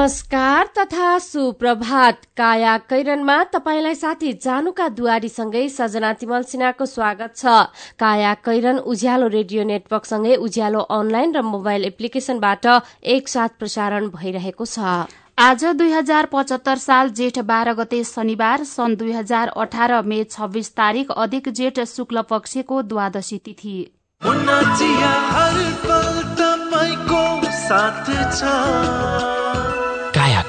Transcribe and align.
नमस्कार 0.00 0.66
तथा 0.78 1.18
सुप्रभात। 1.18 2.20
काया 2.36 2.76
कैरनमा 2.90 3.36
तपाईँलाई 3.44 3.94
साथी 3.94 4.32
जानुका 4.34 4.88
दुवारीसँगै 4.90 5.68
सजना 5.68 6.12
तिमल 6.12 6.42
सिन्हाको 6.42 6.86
स्वागत 6.86 7.32
छ। 7.36 7.44
काया 8.00 8.32
कैरन 8.40 8.78
उज्यालो 8.80 9.26
रेडियो 9.28 9.64
नेटवर्कसँगै 9.64 10.36
उज्यालो 10.38 10.80
अनलाइन 10.90 11.34
र 11.36 11.42
मोबाइल 11.44 11.84
एप्लिकेशनबाट 11.84 12.66
एकसाथ 13.06 13.48
प्रसारण 13.58 14.08
भइरहेको 14.08 14.64
छ। 14.64 14.78
आज 15.38 15.64
दुई 15.76 15.92
हजार 15.92 16.28
पचहत्तर 16.32 16.78
साल 16.78 17.10
जेठ 17.12 17.38
बाह्र 17.44 17.74
गते 17.74 18.00
शनिबार 18.06 18.64
सन् 18.64 18.96
दुई 18.96 19.12
हजार 19.12 19.52
अठार 19.58 19.92
मे 20.04 20.22
छब्बीस 20.30 20.72
तारीक 20.72 21.10
अधिक 21.18 21.52
जेठ 21.60 21.80
शुक्ल 21.90 22.22
पक्षको 22.30 22.82
द्वादशी 22.84 23.38
तिथि। 23.44 23.76
काया 28.48 29.39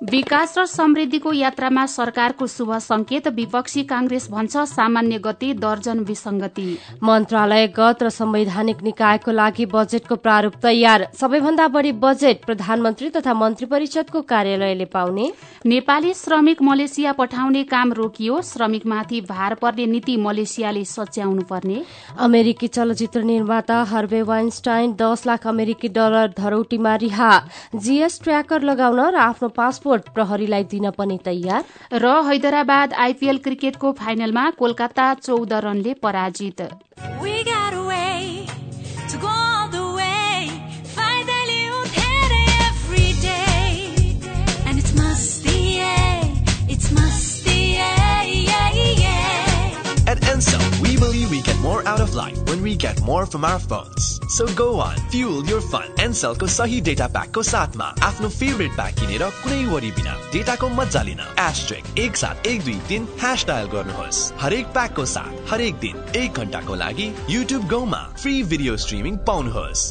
विकास 0.00 0.54
र 0.58 0.64
समृद्धिको 0.66 1.32
यात्रामा 1.32 1.84
सरकारको 1.86 2.46
शुभ 2.46 2.72
संकेत 2.80 3.26
विपक्षी 3.28 3.82
कांग्रेस 3.84 4.28
भन्छ 4.30 4.56
सामान्य 4.68 5.18
गति 5.18 5.52
दर्जन 5.54 5.98
विसंगति 6.00 6.76
मन्त्रालयगत 7.02 8.02
र 8.02 8.08
संवैधानिक 8.10 8.82
निकायको 8.82 9.30
लागि 9.30 9.66
बजेटको 9.66 10.16
प्रारूप 10.16 10.54
तयार। 10.62 11.06
सबैभन्दा 11.14 11.66
बढ़ी 11.68 11.92
बजेट 11.94 12.44
प्रधानमन्त्री 12.44 13.10
तथा 13.10 13.34
मन्त्री 13.34 13.66
परिषदको 13.66 14.22
कार्यालयले 14.22 14.84
पाउने। 14.86 15.30
नेपाली 15.66 16.14
श्रमिक 16.14 16.62
मलेसिया 16.62 17.12
पठाउने 17.12 17.62
काम 17.66 17.92
रोकियो। 17.92 18.40
श्रमिकमाथि 18.42 19.20
भार 19.28 19.54
पर्ने 19.54 19.86
नीति 19.86 20.16
मलेसियाले 20.18 20.84
सच्याउनु 20.86 21.42
पर्ने 21.42 21.82
अमेरिकी 22.20 22.68
चलचित्र 22.70 23.22
निर्माता 23.24 23.82
हर्वे 23.84 24.22
वाइन्स्टाइन 24.22 24.96
दस 24.96 25.26
लाख 25.26 25.46
अमेरिकी 25.46 25.88
डलर 25.90 26.32
धरौटीमा 26.38 26.96
रिहा। 26.96 27.30
जीएस 27.76 28.20
ट्र्याकर 28.22 28.62
लगाउन 28.62 29.00
र 29.02 29.16
आफ्नो 29.18 29.48
पासपोर्ट 29.50 29.88
प्रहरीलाई 29.98 30.64
दिन 30.64 30.90
पनि 30.90 31.18
तयार 31.24 31.64
र 31.92 32.06
हैदराबाद 32.28 32.92
आइपीएल 32.92 33.38
क्रिकेटको 33.38 33.92
फाइनलमा 33.92 34.50
कोलकाता 34.50 35.14
चौध 35.14 35.52
रनले 35.52 35.94
पराजित. 35.94 36.60
At 50.10 50.18
we 50.82 50.96
believe 50.96 51.30
we 51.30 51.40
get 51.42 51.56
more 51.60 51.86
out 51.86 52.00
of 52.00 52.14
life 52.14 52.38
when 52.48 52.62
we 52.62 52.74
get 52.74 53.00
more 53.02 53.26
from 53.26 53.44
our 53.44 53.60
phones. 53.60 54.19
So 54.30 54.46
go 54.54 54.78
on, 54.78 54.96
fuel 55.10 55.44
your 55.44 55.60
fun. 55.60 55.88
Ansel 55.98 56.38
को 56.38 56.46
सही 56.46 56.80
डेटा 56.80 57.06
प्याक 57.14 57.32
को 57.34 57.42
साथमा 57.42 57.84
आफ्नो 58.08 58.28
फेभरेट 58.28 58.74
प्याक 58.76 58.94
किनेर 58.98 59.24
कुनै 59.42 59.64
वरि 59.66 59.90
बिना 59.96 60.14
डेटाको 60.32 60.68
मजा 60.74 61.02
लिन 61.02 61.20
एस्ट्रिक 61.40 61.98
एक 61.98 62.16
सात 62.16 62.46
एक 62.46 62.62
दुई 62.64 62.74
तिन 62.88 63.08
ह्यास 63.22 63.44
डायल 63.46 63.66
गर्नुहोस् 63.72 64.20
हरेक 64.40 64.66
प्याकको 64.76 65.04
साथ 65.14 65.50
हरेक 65.52 65.80
दिन 65.86 66.04
एक 66.22 66.38
घन्टाको 66.40 66.74
लागि 66.84 67.10
युट्युब 67.30 67.66
गौमा 67.74 68.02
फ्री 68.22 68.42
भिडियो 68.52 68.76
स्ट्रिमिङ 68.84 69.16
पाउनुहोस् 69.26 69.90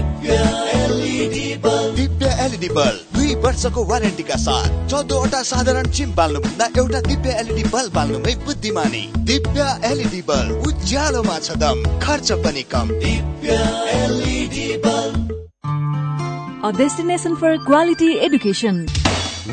दिव्य 1.29 2.27
एलइडी 2.45 2.69
बल्ब 2.69 3.17
दुई 3.17 3.35
वर्षको 3.43 3.83
वारेन्टीका 3.85 4.35
साथ 4.43 4.69
चौधवटा 4.89 5.41
साधारण 5.43 5.89
चिम 5.97 6.13
बाल्नुभन्दा 6.15 6.65
एउटा 6.77 7.01
दिव्य 7.01 7.29
एलइडी 7.39 7.63
बल्ब 7.69 7.93
बाल्नुमै 7.95 8.33
बुद्धिमानी। 8.45 9.03
दिव्य 9.29 9.61
एलइडी 9.91 10.21
बल्ब 10.29 10.67
उज्यालोमा 10.67 11.37
छ 11.39 11.57
दम 11.63 11.83
खर्च 12.03 12.31
पनि 12.45 12.63
कम। 12.73 12.87
A 16.63 16.71
destination 16.73 17.35
for 17.35 17.57
quality 17.67 18.09
education. 18.19 18.75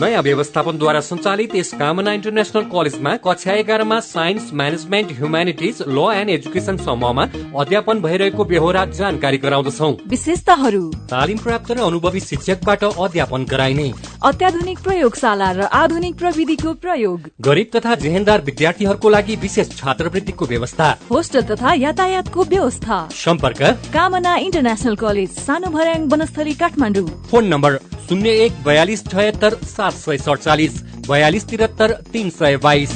नयाँ 0.00 0.22
व्यवस्थापनद्वारा 0.22 1.00
सञ्चालित 1.00 1.54
यस 1.54 1.72
कामना 1.74 2.12
इन्टरनेसनल 2.12 2.64
कलेजमा 2.70 3.14
कक्षा 3.16 3.52
एघारमा 3.52 3.98
science 4.00 4.50
management 4.54 5.10
humanities 5.12 5.82
law 5.88 5.98
and 6.14 6.30
education 6.30 6.76
समूहमा 6.86 7.24
अध्यापन 7.58 8.00
भइरहेको 8.02 8.44
बेहोरा 8.44 8.84
जानकारी 8.94 9.38
गराउँदछौ। 9.38 9.90
विशेषताहरू। 10.06 10.82
तालिम 11.10 11.38
प्राप्त 11.38 11.72
र 11.72 11.78
अनुभवी 11.80 12.20
शिक्षकबाट 12.20 12.84
अध्यापन 12.84 13.44
गराइने। 13.50 13.90
अत्याधुनिक 14.22 14.78
प्रयोगशाला 14.78 15.50
र 15.52 15.60
आधुनिक 15.82 16.14
प्रविधिको 16.14 16.74
प्रयोग। 16.74 17.20
गरिब 17.40 17.68
तथा 17.74 17.94
जेहेन्दार 17.94 18.40
विद्यार्थीहरूको 18.44 19.08
लागि 19.08 19.36
विशेष 19.36 19.76
छात्रवृत्तिको 19.76 20.44
व्यवस्था। 20.46 20.88
होस्टल 21.10 21.42
तथा 21.50 21.74
यातायातको 21.74 22.44
व्यवस्था। 22.44 22.96
सम्पर्क? 23.18 23.62
कामना 23.94 24.36
इन्टरनेसनल 24.46 24.94
कलेज 24.94 25.30
सानो 25.40 25.70
भर्याङ 25.70 26.08
वनस्थली 26.08 26.54
काठमाडौँ। 26.54 27.08
फोन 27.30 27.46
नम्बर 27.46 27.80
शून्य 28.08 28.30
एक 28.44 28.52
बयालिस 28.64 29.04
छयत्तर 29.06 29.54
सात 29.68 29.87
सय 29.90 30.18
सडचालिस 30.18 30.82
बयालिस 31.08 31.44
त्रिहत्तर 31.48 31.92
तिन 32.12 32.30
सय 32.30 32.56
बाइस। 32.56 32.90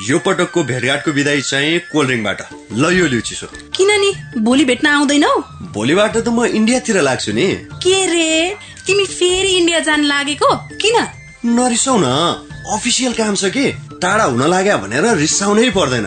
यो 0.00 0.18
पटकको 0.18 0.62
भेटघाटको 0.64 1.10
विदाई 1.12 1.40
चाहिँ 1.42 1.78
कोल्ड 1.92 2.08
ड्रिङ्कबाट 2.08 2.40
ल 2.72 2.92
यो 2.98 3.06
लिउ 3.06 3.20
चिसो 3.20 3.46
किन 3.76 3.90
नि 4.00 4.10
भोलि 4.42 4.64
भेट्न 4.64 4.86
आउँदैनौ? 4.86 5.32
भोलिबाट 5.72 6.16
त 6.16 6.28
म 6.28 6.44
इन्डियातिर 6.46 7.00
लाग्छु 7.00 7.32
नि। 7.32 7.46
के 7.84 7.96
रे? 8.06 8.56
तिमी 8.86 9.04
फेरि 9.06 9.50
इन्डिया 9.56 9.80
जान 9.80 10.04
लागेको? 10.04 10.50
किन? 10.80 10.96
नरिसाउ 11.44 11.96
न 12.00 12.06
अफिसियल 12.74 13.12
काम 13.12 13.34
छ 13.34 13.44
कि? 13.54 13.66
टाढा 14.02 14.24
हुन 14.24 14.42
लाग्यो 14.50 14.78
भनेर 14.78 15.04
रिसाउनै 15.16 15.70
पर्दैन। 15.70 16.06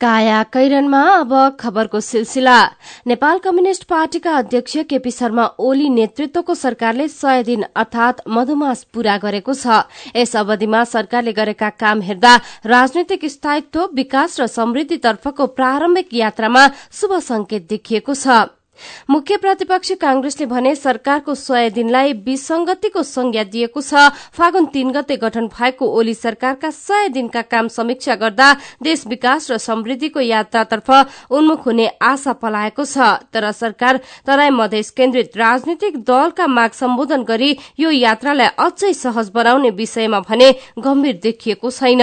काया 0.00 0.42
कैरनमा 0.52 1.00
अब 1.10 1.32
खबरको 1.60 2.00
सिलसिला। 2.00 2.56
नेपाल 3.06 3.38
कम्युनिष्ट 3.38 3.84
पार्टीका 3.84 4.32
अध्यक्ष 4.36 4.76
केपी 4.88 5.10
शर्मा 5.10 5.44
ओली 5.58 5.88
नेतृत्वको 5.88 6.54
सरकारले 6.54 7.08
सय 7.08 7.42
दिन 7.42 7.64
अर्थात 7.76 8.20
मधुमास 8.28 8.82
पूरा 8.92 9.16
गरेको 9.18 9.54
छ। 9.54 9.80
यस 10.16 10.36
अवधिमा 10.36 10.84
सरकारले 10.84 11.32
गरेका 11.32 11.70
काम 11.80 12.00
हेर्दा 12.02 12.34
राजनैतिक 12.66 13.24
स्थायित्व 13.26 13.88
विकास 13.94 14.40
र 14.40 14.46
समृद्धितर्फको 14.48 15.46
प्रारम्भिक 15.56 16.14
यात्रामा 16.14 16.66
शुभ 16.92 17.18
संकेत 17.22 17.68
देखिएको 17.68 18.14
छ। 18.14 18.55
मुख्य 19.10 19.36
प्रतिपक्षी 19.36 19.94
कांग्रेसले 19.96 20.46
भने 20.46 20.74
सरकारको 20.76 21.34
सय 21.36 21.70
दिनलाई 21.70 22.12
विसंगतिको 22.26 23.02
संज्ञा 23.04 23.44
दिएको 23.46 23.80
छ। 23.80 24.08
फागुन 24.32 24.66
तीन 24.72 24.90
गते 24.92 25.16
गठन 25.16 25.46
भएको 25.48 25.86
ओली 25.88 26.14
सरकारका 26.16 26.70
सय 26.70 27.08
दिनका 27.08 27.42
काम 27.44 27.68
समीक्षा 27.68 28.14
गर्दा 28.16 28.52
देश 28.82 29.06
विकास 29.06 29.50
र 29.50 29.58
समृद्धिको 29.58 30.20
यात्रातर्फ 30.22 30.90
उन्मुख 31.30 31.66
हुने 31.66 31.86
आशा 32.02 32.32
पलाएको 32.34 32.84
छ। 32.84 32.98
तर 33.32 33.50
सरकार 33.52 34.00
तराई 34.26 34.50
मधेस 34.52 34.90
केन्द्रित 34.92 35.36
राजनीतिक 35.36 35.96
दलका 36.04 36.46
माग 36.48 36.70
सम्बोधन 36.72 37.22
गरी 37.24 37.50
यो 37.78 37.90
यात्रालाई 37.92 38.48
अझै 38.58 38.92
सहज 38.94 39.30
बनाउने 39.30 39.70
विषयमा 39.72 40.20
भने 40.20 40.50
गम्भीर 40.78 41.20
देखिएको 41.22 41.70
छैन। 41.70 42.02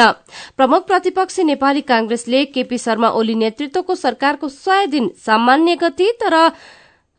प्रमुख 0.58 0.88
प्रतिपक्षी 0.88 1.44
नेपाली 1.44 1.82
कांग्रेसले 1.84 2.44
केपी 2.48 2.78
शर्मा 2.78 3.10
ओली 3.12 3.36
नेतृत्वको 3.36 3.96
सरकारको 3.96 4.50
सय 4.50 4.88
दिन 4.88 5.10
सामान्य 5.26 5.76
गति 5.76 6.12
तर 6.22 6.36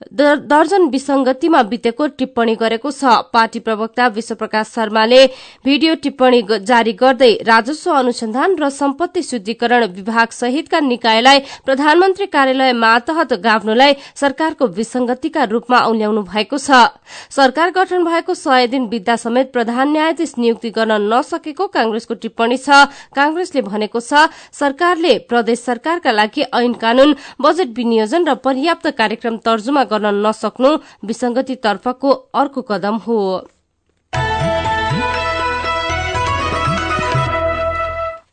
दर्जन 0.03 0.87
विसंगतिमा 0.91 1.63
बितेको 1.65 2.07
टिप्पणी 2.19 2.55
गरेको 2.55 2.91
छ। 2.91 3.05
पार्टी 3.33 3.59
प्रवक्ता 3.59 4.07
विश्वप्रकाश 4.09 4.67
शर्माले 4.69 5.25
भिडियो 5.65 5.95
टिप्पणी 6.03 6.43
जारी 6.63 6.93
गर्दै 6.95 7.31
राजस्व 7.43 7.91
अनुसन्धान 7.93 8.57
र 8.59 8.69
सम्पत्ति 8.71 9.23
शुद्धिकरण 9.23 9.85
विभाग 9.89 10.29
सहितका 10.31 10.81
निकायलाई 10.83 11.39
प्रधानमन्त्री 11.65 12.27
कार्यालय 12.27 12.73
मातहत 12.75 13.33
गाभ्नुलाई 13.41 13.95
सरकारको 14.15 14.67
विसंगतिका 14.69 15.45
रूपमा 15.45 15.79
औल्याउनु 15.81 16.23
भएको 16.25 16.59
छ। 16.59 16.91
सरकार 17.31 17.71
गठन 17.71 18.05
भएको 18.05 18.35
सय 18.35 18.67
दिन 18.67 18.87
बित्दा 18.89 19.17
समेत 19.17 19.53
प्रधान 19.53 19.93
न्यायाधीश 19.93 20.35
नियुक्ति 20.39 20.71
गर्न 20.71 21.01
नसकेको 21.07 21.67
कांग्रेसको 21.71 22.15
टिप्पणी 22.17 22.59
छ। 22.59 22.85
कांग्रेसले 23.15 23.63
भनेको 23.63 24.01
छ 24.01 24.27
सरकारले 24.53 25.19
प्रदेश 25.31 25.65
सरकारका 25.65 26.13
लागि 26.13 26.43
ऐन 26.53 26.73
कानून 26.83 27.15
बजेट 27.41 27.75
विनियोजन 27.77 28.29
र 28.29 28.35
पर्याप्त 28.45 28.91
कार्यक्रम 28.95 29.37
तर्जुमा 29.47 29.84
गर्न 29.85 30.07
नसक्नु 30.27 30.71
विसंगतितर्फको 31.05 32.11
अर्को 32.35 32.63
कदम 32.63 32.97
हो। 33.07 33.19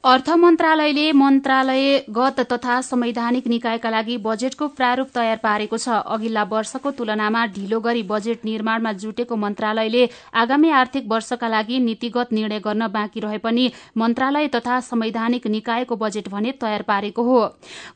अर्थ 0.04 0.30
मन्त्रालयले 0.34 1.12
मन्त्रालयगत 1.14 2.40
तथा 2.52 2.80
संवैधानिक 2.82 3.48
निकायका 3.48 3.90
लागि 3.90 4.16
बजेटको 4.20 4.68
प्रारूप 4.70 5.10
तयार 5.16 5.38
पारेको 5.38 5.78
छ। 5.78 5.90
अघिल्ला 6.10 6.44
वर्षको 6.54 6.92
तुलनामा 6.92 7.46
ढिलो 7.54 7.80
गरी 7.80 8.02
बजेट 8.04 8.46
निर्माणमा 8.46 8.92
जुटेको 8.98 9.36
मन्त्रालयले 9.38 10.08
आगामी 10.36 10.70
आर्थिक 10.72 11.06
वर्षका 11.12 11.48
लागि 11.48 11.80
नीतिगत 11.82 12.34
निर्णय 12.34 12.60
गर्न 12.60 12.88
बाँकी 12.90 13.20
रहे 13.20 13.38
पनि 13.38 13.70
मन्त्रालय 13.96 14.48
तथा 14.56 14.80
संवैधानिक 14.82 15.46
निकायको 15.50 15.96
बजेट 15.96 16.30
भने 16.30 16.52
तयार 16.62 16.82
पारेको 16.90 17.24
हो। 17.24 17.46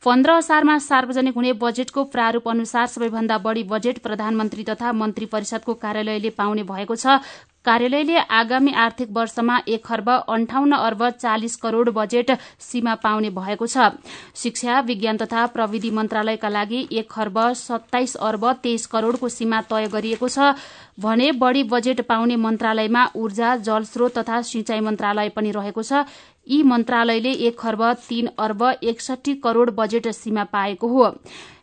पन्ध्र 0.05 0.37
असारमा 0.43 0.77
सार्वजनिक 0.83 1.35
हुने 1.35 1.53
बजेटको 1.57 2.03
प्रारूप 2.13 2.49
अनुसार 2.49 2.85
सबैभन्दा 2.87 3.37
बढ़ी 3.39 3.63
बजेट 3.73 3.99
प्रधानमन्त्री 4.05 4.63
तथा 4.69 4.93
मन्त्री 4.93 5.25
परिषदको 5.33 5.73
कार्यालयले 5.81 6.29
पाउने 6.37 6.63
भएको 6.65 6.95
छ। 6.95 7.17
कार्यालयले 7.65 8.17
आगामी 8.31 8.71
आर्थिक 8.77 9.09
वर्षमा 9.11 9.57
एक 9.67 9.85
खर्ब 9.85 10.09
अन्ठाउन्न 10.29 10.75
अर्ब 10.77 11.09
चालिस 11.11 11.55
करोड़ 11.57 11.89
बजेट 11.89 12.31
सीमा 12.61 12.95
पाउने 13.03 13.29
भएको 13.31 13.67
छ। 13.67 13.89
शिक्षा 14.35 14.79
विज्ञान 14.81 15.17
तथा 15.17 15.45
प्रविधि 15.49 15.91
मन्त्रालयका 15.91 16.49
लागि 16.49 16.87
एक 16.93 17.09
खर्ब 17.11 17.39
सत्ताइस 17.55 18.15
अर्ब 18.21 18.51
तेइस 18.63 18.85
करोड़को 18.87 19.29
सीमा 19.29 19.61
तय 19.65 19.87
गरिएको 19.89 20.27
छ। 20.29 20.53
भने 20.97 21.31
बढ़ी 21.33 21.63
बजेट 21.65 22.01
पाउने 22.01 22.35
मन्त्रालयमा 22.37 23.07
ऊर्जा 23.15 23.55
जलस्रोत 23.57 24.17
तथा 24.17 24.41
सिंचाई 24.43 24.79
मन्त्रालय 24.81 25.29
पनि 25.29 25.51
रहेको 25.51 25.83
छ। 25.83 26.05
यी 26.47 26.61
मन्त्रालयले 26.63 27.31
एक 27.41 27.57
खर्ब 27.59 27.81
तीन 28.07 28.27
अर्ब 28.39 28.63
एकसठी 28.83 29.33
करोड़ 29.43 29.69
बजेट 29.71 30.07
सीमा 30.09 30.43
पाएको 30.45 30.87
हो। 30.87 31.05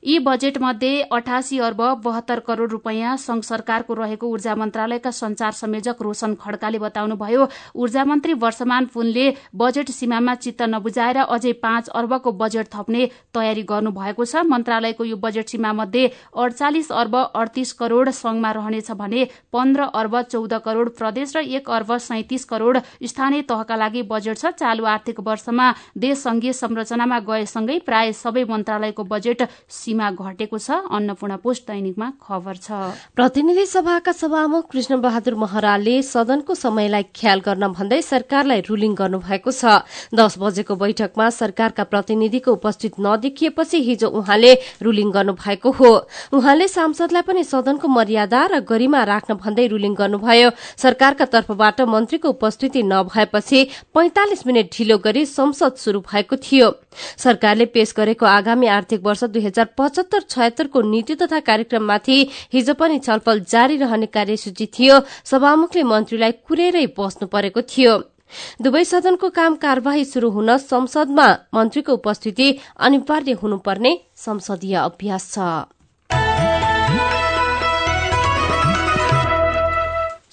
यी 0.05 0.19
बजेट 0.19 0.59
मध्ये 0.59 1.03
अठासी 1.13 1.59
अर्ब 1.61 1.83
बहत्तर 2.05 2.41
करोड़ 2.41 2.69
रूपियाँ 2.71 3.17
संघ 3.17 3.43
सरकारको 3.43 3.95
रहेको 3.95 4.27
ऊर्जा 4.29 4.55
मन्त्रालयका 4.55 5.11
संचार 5.13 5.53
संयोजक 5.53 6.03
रोशन 6.03 6.35
खड्काले 6.35 6.79
बताउनुभयो 6.79 7.47
ऊर्जा 7.77 8.05
मन्त्री 8.05 8.33
वर्षमान 8.37 8.87
पुनले 8.95 9.29
बजेट 9.55 9.91
सीमामा 9.91 10.35
चित्त 10.37 10.63
नबुझाएर 10.65 11.17
अझै 11.19 11.53
पाँच 11.63 11.89
अर्बको 11.91 12.33
बजेट 12.35 12.67
थप्ने 12.75 13.07
तयारी 13.35 13.63
गर्नु 13.63 13.91
भएको 13.93 14.25
छ। 14.25 14.43
मन्त्रालयको 14.45 15.05
यो 15.05 15.17
बजेट 15.19 15.49
सीमा 15.49 15.73
मध्ये 15.73 16.11
अडचालिस 16.37 16.91
अर्ब 16.95 17.17
अडतिस 17.17 17.73
करोड़ 17.75 18.09
संघमा 18.11 18.51
रहनेछ 18.53 18.91
भने 18.99 19.22
पन्ध्र 19.53 19.83
अर्ब 19.95 20.21
चौध 20.23 20.53
करोड़ 20.65 20.89
प्रदेश 20.91 21.37
र 21.37 21.39
एक 21.53 21.71
अर्ब 21.71 21.97
सैतिस 21.99 22.45
करोड़ 22.45 22.79
स्थानीय 22.79 23.43
तहका 23.43 23.77
लागि 23.77 24.03
बजेट 24.05 24.39
छ। 24.39 24.53
चालू 24.55 24.85
आर्थिक 24.87 25.21
वर्षमा 25.21 25.67
देश 25.97 26.19
संघीय 26.19 26.53
संरचनामा 26.53 27.19
गएसँगै 27.21 27.79
प्राय 27.87 28.13
सबै 28.15 28.45
मन्त्रालयको 28.45 29.05
बजेट 29.05 29.43
सीमा 29.69 30.11
घटेको 30.13 30.59
छ। 30.59 30.71
अन्नपूर्ण 30.91 31.37
पोस्ट 31.43 31.67
दैनिकमा 31.67 32.13
खबर 32.23 32.57
छ। 32.57 32.71
प्रतिनिधि 33.17 33.67
सभाका 33.67 34.13
सभामुख 34.13 34.71
कृष्ण 34.71 35.01
बहादुर 35.01 35.35
महराले 35.35 35.97
सदनको 36.03 36.55
समयलाई 36.55 37.05
ख्याल 37.15 37.41
गर्न 37.41 37.65
भन्दै 37.73 38.01
सरकारलाई 38.03 38.61
रूलिङ 38.69 38.95
गर्नुभएको 38.95 39.51
छ। 39.53 39.83
दस 40.15 40.39
बजेको 40.39 40.75
बैठकमा 40.77 41.29
सरकारका 41.33 41.85
प्रतिनिधिको 41.85 42.53
उपस्थित 42.53 42.93
नदेखिएपछि 43.01 43.79
हिजो 43.83 44.09
उहाँले 44.11 44.53
रूलिङ 44.83 45.11
गर्नुभएको 45.11 45.71
हो। 45.73 45.91
उहाँले 46.33 46.69
सांसदलाई 46.69 47.23
पनि 47.23 47.45
सदनको 47.45 47.89
मर्यादा 47.89 48.41
र 48.47 48.61
गरिमा 48.63 49.03
राख्न 49.13 49.35
भन्दै 49.37 49.67
रूलिङ 49.69 49.95
गर्नुभयो। 49.95 50.51
सरकारका 50.79 51.25
तर्फबाट 51.33 51.81
मन्त्रीको 51.87 52.29
उपस्थिति 52.29 52.83
नभएपछि 52.83 53.61
पैंतालिस 53.95 54.47
मिनट 54.47 54.71
ढिलो 54.73 54.99
गरी 54.99 55.25
संसद 55.29 55.77
शुरू 55.79 56.01
भएको 56.03 56.37
थियो। 56.39 56.71
सरकारले 57.19 57.67
पेश 57.75 57.95
गरेको 57.97 58.27
आगामी 58.29 58.67
आर्थिक 58.69 59.01
वर्ष 59.03 59.25
दुई 59.27 59.43
हजार 59.43 59.67
पचहत्तर 59.79 60.21
छयत्तरको 60.29 60.81
नीति 60.83 61.15
तथा 61.15 61.41
कार्यक्रममाथि 61.43 62.17
हिजो 62.53 62.75
पनि 62.75 62.99
छलफल 63.01 63.41
जारी 63.49 63.77
रहने 63.77 64.07
कार्यसूची 64.09 64.67
थियो। 64.73 65.01
सभामुखले 65.25 65.83
मन्त्रीलाई 65.85 66.33
कुरेरै 66.47 66.87
बस्नु 66.99 67.29
परेको 67.29 67.63
थियो। 67.65 67.99
दुवै 68.63 68.85
सदनको 68.85 69.29
काम 69.31 69.57
कार्यवाही 69.61 70.05
शुरू 70.05 70.29
हुन 70.31 70.57
संसदमा 70.59 71.29
मन्त्रीको 71.55 71.93
उपस्थिति 71.93 72.47
अनिवार्य 72.81 73.33
हुनुपर्ने 73.43 73.93
संसदीय 74.17 74.75
अभ्यास 74.81 75.33
छ। 75.35 75.72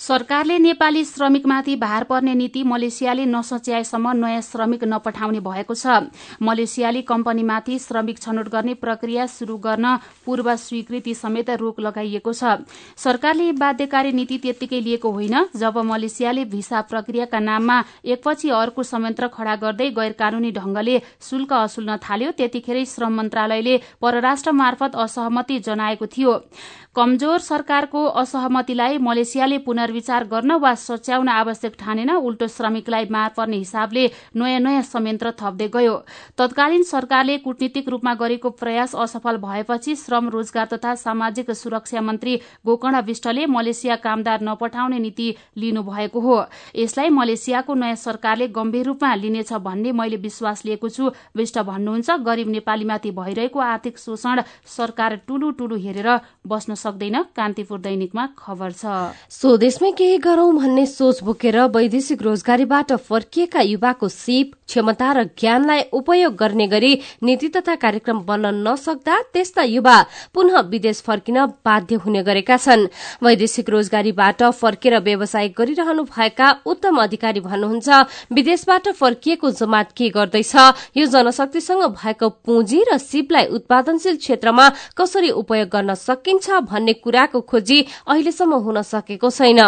सरकारले 0.10 0.58
नेपाली 0.60 1.04
श्रमिकमाथि 1.06 1.76
भार 1.76 2.04
पर्ने 2.04 2.34
नीति 2.36 2.62
मलेसियाले 2.66 3.26
नसच्याएसम्म 3.26 4.12
नयाँ 4.18 4.42
श्रमिक 4.42 4.84
नपठाउने 4.84 5.40
भएको 5.40 5.74
छ। 5.76 6.10
मलेसियाली 6.42 7.02
कम्पनीमाथि 7.06 7.78
श्रमिक 7.80 8.20
छनौट 8.20 8.48
गर्ने 8.50 8.74
प्रक्रिया 8.76 9.26
शुरू 9.30 9.58
गर्न 9.60 9.96
पूर्व 10.26 10.56
स्वीकृति 10.58 11.14
समेत 11.14 11.50
रोक 11.62 11.80
लगाइएको 11.80 12.34
छ। 12.34 12.58
सरकारले 12.98 13.52
बाध्यकारी 13.54 14.12
नीति 14.12 14.38
त्यत्तिकै 14.40 14.80
लिएको 14.82 15.12
होइन 15.12 15.46
जब 15.56 15.78
मलेसियाले 15.86 16.46
भिसा 16.48 16.82
प्रक्रियाका 16.90 17.40
नाममा 17.42 17.78
एकपछि 18.08 18.50
अर्को 18.56 18.84
संयन्त्र 18.86 19.28
खड़ा 19.30 19.56
गर्दै 19.62 19.90
गैर 19.94 20.18
कानूनी 20.18 20.52
ढंगले 20.58 21.02
शुल्क 21.30 21.54
असुल्न 21.62 21.98
थाल्यो 22.02 22.32
त्यतिखेरै 22.34 22.86
श्रम 22.88 23.14
मन्त्रालयले 23.14 23.78
परराष्ट्र 24.02 24.58
मार्फत 24.58 24.96
असहमति 24.98 25.60
जनाएको 25.70 26.06
थियो। 26.10 26.34
कमजोर 26.96 27.40
सरकारको 27.40 28.04
असहमतिलाई 28.20 28.98
मलेसियाले 28.98 29.58
पुनर्विचार 29.66 30.24
गर्न 30.26 30.52
वा 30.62 30.74
सच्याउन 30.76 31.28
आवश्यक 31.30 31.74
ठानेन 31.80 32.10
उल्टो 32.12 32.48
श्रमिकलाई 32.48 33.06
मार 33.10 33.30
पर्ने 33.38 33.58
हिसाबले 33.58 34.06
नयाँ 34.36 34.60
नयाँ 34.60 34.82
संयन्त्र 34.84 35.32
थप्दै 35.40 35.68
गयो। 35.74 35.94
तत्कालीन 36.38 36.84
सरकारले 36.84 37.38
कूटनीतिक 37.40 37.90
रूपमा 37.90 38.14
गरेको 38.16 38.50
प्रयास 38.62 38.96
असफल 38.98 39.38
भएपछि 39.38 39.96
श्रम 39.96 40.30
रोजगार 40.30 40.68
तथा 40.74 40.96
सामाजिक 40.98 41.52
सुरक्षा 41.54 42.02
मन्त्री 42.02 42.36
गोकर्ण 42.66 43.02
विष्टले 43.06 43.46
मलेसिया 43.48 43.96
कामदार 44.02 44.42
नपठाउने 44.42 45.00
नीति 45.00 45.30
लिनु 45.58 45.84
भएको 45.84 46.20
हो। 46.20 46.42
यसलाई 46.76 47.10
मलेसियाको 47.12 47.74
नयाँ 47.76 47.96
सरकारले 47.98 48.48
गम्भीर 48.50 48.86
रूपमा 48.86 49.14
लिनेछ 49.16 49.54
भन्ने 49.62 49.92
मैले 49.94 50.18
विश्वास 50.18 50.66
लिएको 50.66 50.90
छु। 50.90 51.12
विष्ट 51.38 51.60
भन्नुहुन्छ 51.62 52.10
गरीब 52.26 52.50
नेपालीमाथि 52.50 53.12
भइरहेको 53.14 53.60
आर्थिक 53.70 53.98
शोषण 54.00 54.44
सरकार 54.68 55.16
टुलु 55.28 55.52
टुलु 55.54 55.78
हेरेर 55.78 56.12
बस्न 56.48 56.76
सक्दैन। 56.80 57.22
कान्तिपुर 57.36 57.80
दैनिकमा 57.80 58.26
खबर 58.38 58.72
छ। 58.72 58.84
स्वदेशमै 59.30 59.92
केही 59.92 60.18
गरौं 60.20 60.56
भन्ने 60.56 60.86
सोच 60.88 61.24
बोकेर 61.24 61.58
वैदेशिक 61.70 62.22
रोजगारीबाट 62.22 62.94
फर्किएका 63.10 63.62
युवाको 63.64 64.08
सिप 64.10 64.56
क्षमता 64.68 65.12
र 65.12 65.24
ज्ञानलाई 65.34 65.82
उपयोग 65.94 66.36
गर्ने 66.36 66.68
गरी 66.68 66.92
नीति 67.24 67.48
तथा 67.50 67.76
कार्यक्रम 67.76 68.20
बन्न 68.22 68.54
नसक्दा 68.68 69.16
त्यस्ता 69.34 69.64
युवा 69.66 69.98
पुनः 70.34 70.60
विदेश 70.70 71.02
फर्किन 71.02 71.38
बाध्य 71.66 71.96
हुने 71.98 72.22
गरेका 72.24 72.58
छन्। 72.58 72.88
वैदेशिक 73.24 73.70
रोजगारीबाट 73.70 74.44
फर्केर 74.54 75.00
व्यवसाय 75.00 75.48
गरिरहनु 75.58 76.04
भएका 76.06 76.50
उत्तम 76.66 76.98
अधिकारी 77.02 77.40
भन्नुहुन्छ 77.42 77.90
विदेशबाट 78.32 78.88
फर्किएको 78.94 79.50
जमात 79.52 79.92
के 79.98 80.10
गर्दैछ? 80.10 80.54
यो 80.98 81.06
जनशक्तिसँग 81.08 81.84
भएको 81.96 82.30
पुँजी 82.46 82.84
र 82.86 82.98
सिपलाई 83.00 83.46
उत्पादनशील 83.50 84.18
क्षेत्रमा 84.18 84.70
कसरी 84.98 85.30
उपयोग 85.34 85.70
गर्न 85.70 85.94
सकिन्छ 85.98 86.50
भन्ने 86.70 86.94
कुराको 87.04 87.40
खोजी 87.42 87.80
अहिलेसम्म 88.08 88.54
हुन 88.66 88.82
सकेको 88.86 89.30
छैन। 89.30 89.60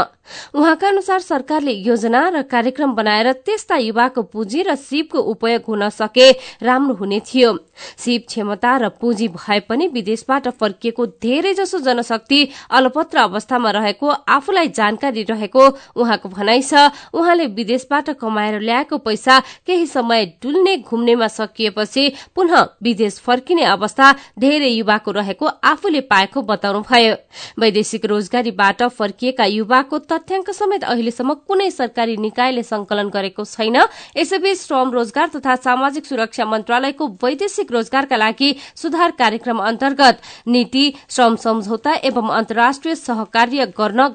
उहाँका 0.55 0.87
अनुसार 0.87 1.19
सरकारले 1.19 1.71
योजना 1.71 2.27
र 2.29 2.41
कार्यक्रम 2.43 2.93
बनाएर 2.95 3.31
त्यस्ता 3.33 3.75
युवाको 3.77 4.21
पुँजी 4.23 4.61
र 4.63 4.75
सिपको 4.75 5.19
उपयोग 5.19 5.63
हुन 5.67 5.89
सके 5.89 6.29
राम्रो 6.63 6.95
हुने 6.95 7.19
थियो। 7.19 7.57
सिप 7.97 8.25
क्षमता 8.27 8.75
र 8.77 8.89
पुँजी 9.01 9.27
भए 9.27 9.59
पनि 9.59 9.87
विदेशबाट 9.87 10.47
फर्किएको 10.51 11.05
धेरै 11.21 11.53
जसो 11.53 11.79
जनशक्ति 11.79 12.47
अलपत्र 12.69 13.17
अवस्थामा 13.19 13.71
रहेको 13.71 14.07
आफूलाई 14.07 14.67
जानकारी 14.69 15.23
रहेको 15.23 15.67
उहाँको 15.95 16.29
भनाइ 16.29 16.61
छ। 16.61 16.91
उहाँले 17.13 17.47
विदेशबाट 17.49 18.09
कमाएर 18.21 18.59
ल्याएको 18.61 18.97
पैसा 18.97 19.39
केही 19.67 19.85
समय 19.87 20.25
डुल्ने 20.43 20.77
घुम्नेमा 20.77 21.27
सकिएपछि 21.29 22.11
पुनः 22.35 22.67
विदेश 22.83 23.19
फर्किने 23.19 23.63
अवस्था 23.65 24.11
धेरै 24.39 24.69
युवाको 24.69 25.11
रहेको 25.11 25.45
आफूले 25.45 26.01
पाएको 26.07 26.41
बताउनुभयो। 26.43 27.15
वैदेशिक 27.59 28.05
रोजगारीबाट 28.05 28.83
फर्किएका 28.83 29.45
युवाको 29.45 29.99
तथ्याङ्क 30.21 30.49
समेत 30.53 30.83
अहिलेसम्म 30.85 31.33
कुनै 31.47 31.69
सरकारी 31.71 32.15
निकायले 32.17 32.63
संकलन 32.63 33.09
गरेको 33.09 33.43
छैन। 33.45 33.77
यसैबीच 34.17 34.57
श्रम 34.59 34.91
रोजगार 34.91 35.27
तथा 35.35 35.55
सामाजिक 35.57 36.05
सुरक्षा 36.05 36.45
मन्त्रालयको 36.45 37.07
वैदेशिक 37.23 37.71
रोजगारका 37.71 38.17
लागि 38.17 38.49
सुधार 38.75 39.11
कार्यक्रम 39.17 39.59
अन्तर्गत 39.63 40.21
नीति 40.47 40.85
श्रम 41.09 41.35
सम्झौता 41.41 41.93
एवं 42.03 42.29
अन्तर्राष्ट्रिय 42.31 42.95
सहकार्य 42.97 43.65
गर्न 43.77 44.07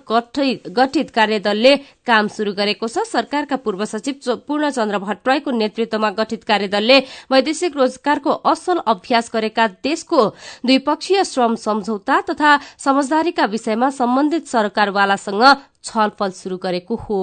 गठित 0.72 1.10
कार्यदलले 1.10 1.75
काम 2.06 2.28
शुरू 2.28 2.52
गरेको 2.54 2.86
छ। 2.86 3.02
सरकारका 3.06 3.56
पूर्व 3.60 3.84
सचिव 3.84 4.14
पूर्णचन्द्र 4.46 4.98
भट्टराईको 4.98 5.50
नेतृत्वमा 5.52 6.10
गठित 6.16 6.44
कार्यदलले 6.46 6.98
वैदेशिक 7.30 7.76
रोजगारको 7.76 8.30
असल 8.46 8.78
अभ्यास 8.86 9.30
गरेका 9.34 9.66
देशको 9.82 10.20
द्विपक्षीय 10.64 11.25
श्रम 11.25 11.54
सम्झौता 11.58 12.20
तथा 12.30 12.56
समझदारीका 12.78 13.44
विषयमा 13.46 13.90
सम्बन्धित 13.92 14.46
सरकारवालासँग 14.46 15.42
छलफल 15.84 16.30
शुरू 16.34 16.56
गरेको 16.62 16.94
हो। 16.96 17.20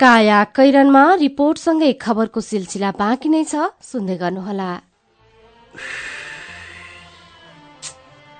काया 0.00 0.42
कैरनमा 0.50 1.02
रिपोर्टसँगै 1.14 1.92
खबरको 2.02 2.40
सिलसिला 2.42 2.90
बाँकी 2.98 3.28
नै 3.28 3.44
छ। 3.44 3.70
सुन्दै 3.80 4.16
गर्नुहोला। 4.18 4.70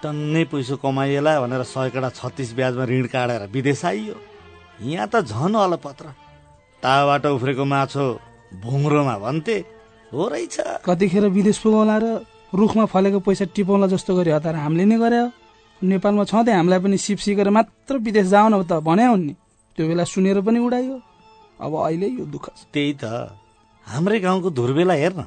टन्नै 0.02 0.44
पैसो 0.50 0.76
कमाइएला 0.82 1.32
भनेर 1.40 1.62
सयकडा 1.62 2.08
छत्तिस 2.18 2.50
ब्याजमा 2.58 2.84
ऋण 2.90 3.06
काटेर 3.06 3.42
विदेश 3.54 3.84
आइयो। 3.84 4.16
यहाँ 4.82 5.08
त 5.08 5.22
झन 5.22 5.54
अलपत्र। 5.54 6.06
ताबाट 6.82 7.24
उफ्रेको 7.26 7.64
माछो 7.64 8.04
भुङ्रोमा 8.62 9.16
भन्थे। 9.24 9.56
हो 10.12 10.22
रहेछ। 10.28 10.56
कतिखेर 10.86 11.24
विदेश 11.30 11.58
पुगौला 11.62 11.96
र 12.02 12.06
रुखमा 12.52 12.84
फलेको 12.84 13.18
पैसा 13.22 13.44
टिपाउला 13.54 13.86
जस्तो 13.94 14.12
गरी 14.18 14.30
हतार 14.36 14.54
हामीले 14.58 14.84
नै 14.84 14.98
गरे 14.98 15.20
नेपालमा 15.82 16.24
छँदै 16.26 16.52
हामीलाई 16.52 16.80
पनि 16.84 16.98
सिप 16.98 17.18
सिकेर 17.24 17.48
मात्र 17.48 17.94
विदेश 18.02 18.26
जाऊ 18.28 18.48
न 18.50 18.54
त 18.66 18.82
भने 18.82 19.06
हुन् 19.06 19.30
त्यो 19.78 19.84
बेला 19.88 20.04
सुनेर 20.04 20.38
पनि 20.42 20.58
उडायो 20.60 20.96
अब 21.62 21.72
अहिले 21.78 22.06
यो 22.18 22.24
दुःख 22.26 22.46
त्यही 22.74 22.92
त। 23.00 23.04
हाम्रै 23.86 24.18
गाउँको 24.20 24.50
धुर्बेला 24.50 24.94
हेर्न। 24.94 25.20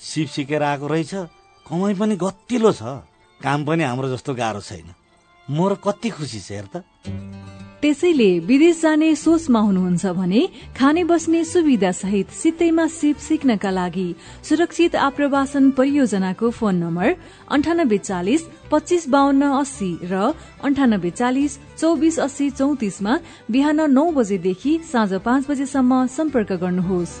सिप 0.00 0.28
सिकेर 0.34 0.62
आएको 0.62 0.86
रहेछ। 0.86 1.14
कमाइ 1.66 1.94
पनि 1.94 2.14
गतिलो 2.20 2.72
छ। 2.76 2.82
काम 3.42 3.64
पनि 3.64 3.82
हाम्रो 3.84 4.08
जस्तो 4.14 4.34
गाह्रो 4.34 4.60
छैन। 4.60 4.88
म 5.48 5.74
कति 5.84 6.08
खुसी 6.10 6.40
छ 6.40 6.50
हेर 6.52 6.66
त। 6.72 6.82
त्यसैले 7.76 8.30
विदेश 8.48 8.80
जाने 8.82 9.14
सोचमा 9.14 9.60
हुनुहुन्छ 9.60 10.06
भने 10.16 10.40
खाने 10.74 11.02
बस्ने 11.04 11.44
सुविधा 11.44 11.90
सहित 11.92 12.30
सित्तैमा 12.32 12.86
सिप 12.88 13.16
सिक्नका 13.20 13.70
लागि 13.70 14.08
सुरक्षित 14.42 14.96
आप्रवासन 14.96 15.70
परियोजनाको 15.76 16.50
फोन 16.50 16.74
नम्बर 16.74 17.08
अन्ठानब्बे 17.52 17.98
चालिस 18.00 18.42
पच्चिस 18.72 19.08
बाहन्न 19.08 19.42
अस्सी 19.60 19.92
र 20.02 20.32
अन्ठानब्बे 20.64 21.10
चालिस 21.20 21.58
चौबिस 21.78 22.18
अस्सी 22.26 22.50
चौतिसमा 22.50 23.18
बिहान 23.52 23.80
नौ 23.92 24.10
बजेदेखि 24.18 24.72
साँझ 24.92 25.12
पाँच 25.20 25.50
बजेसम्म 25.50 26.06
सम्पर्क 26.16 26.52
गर्नुहोस्। 26.64 27.20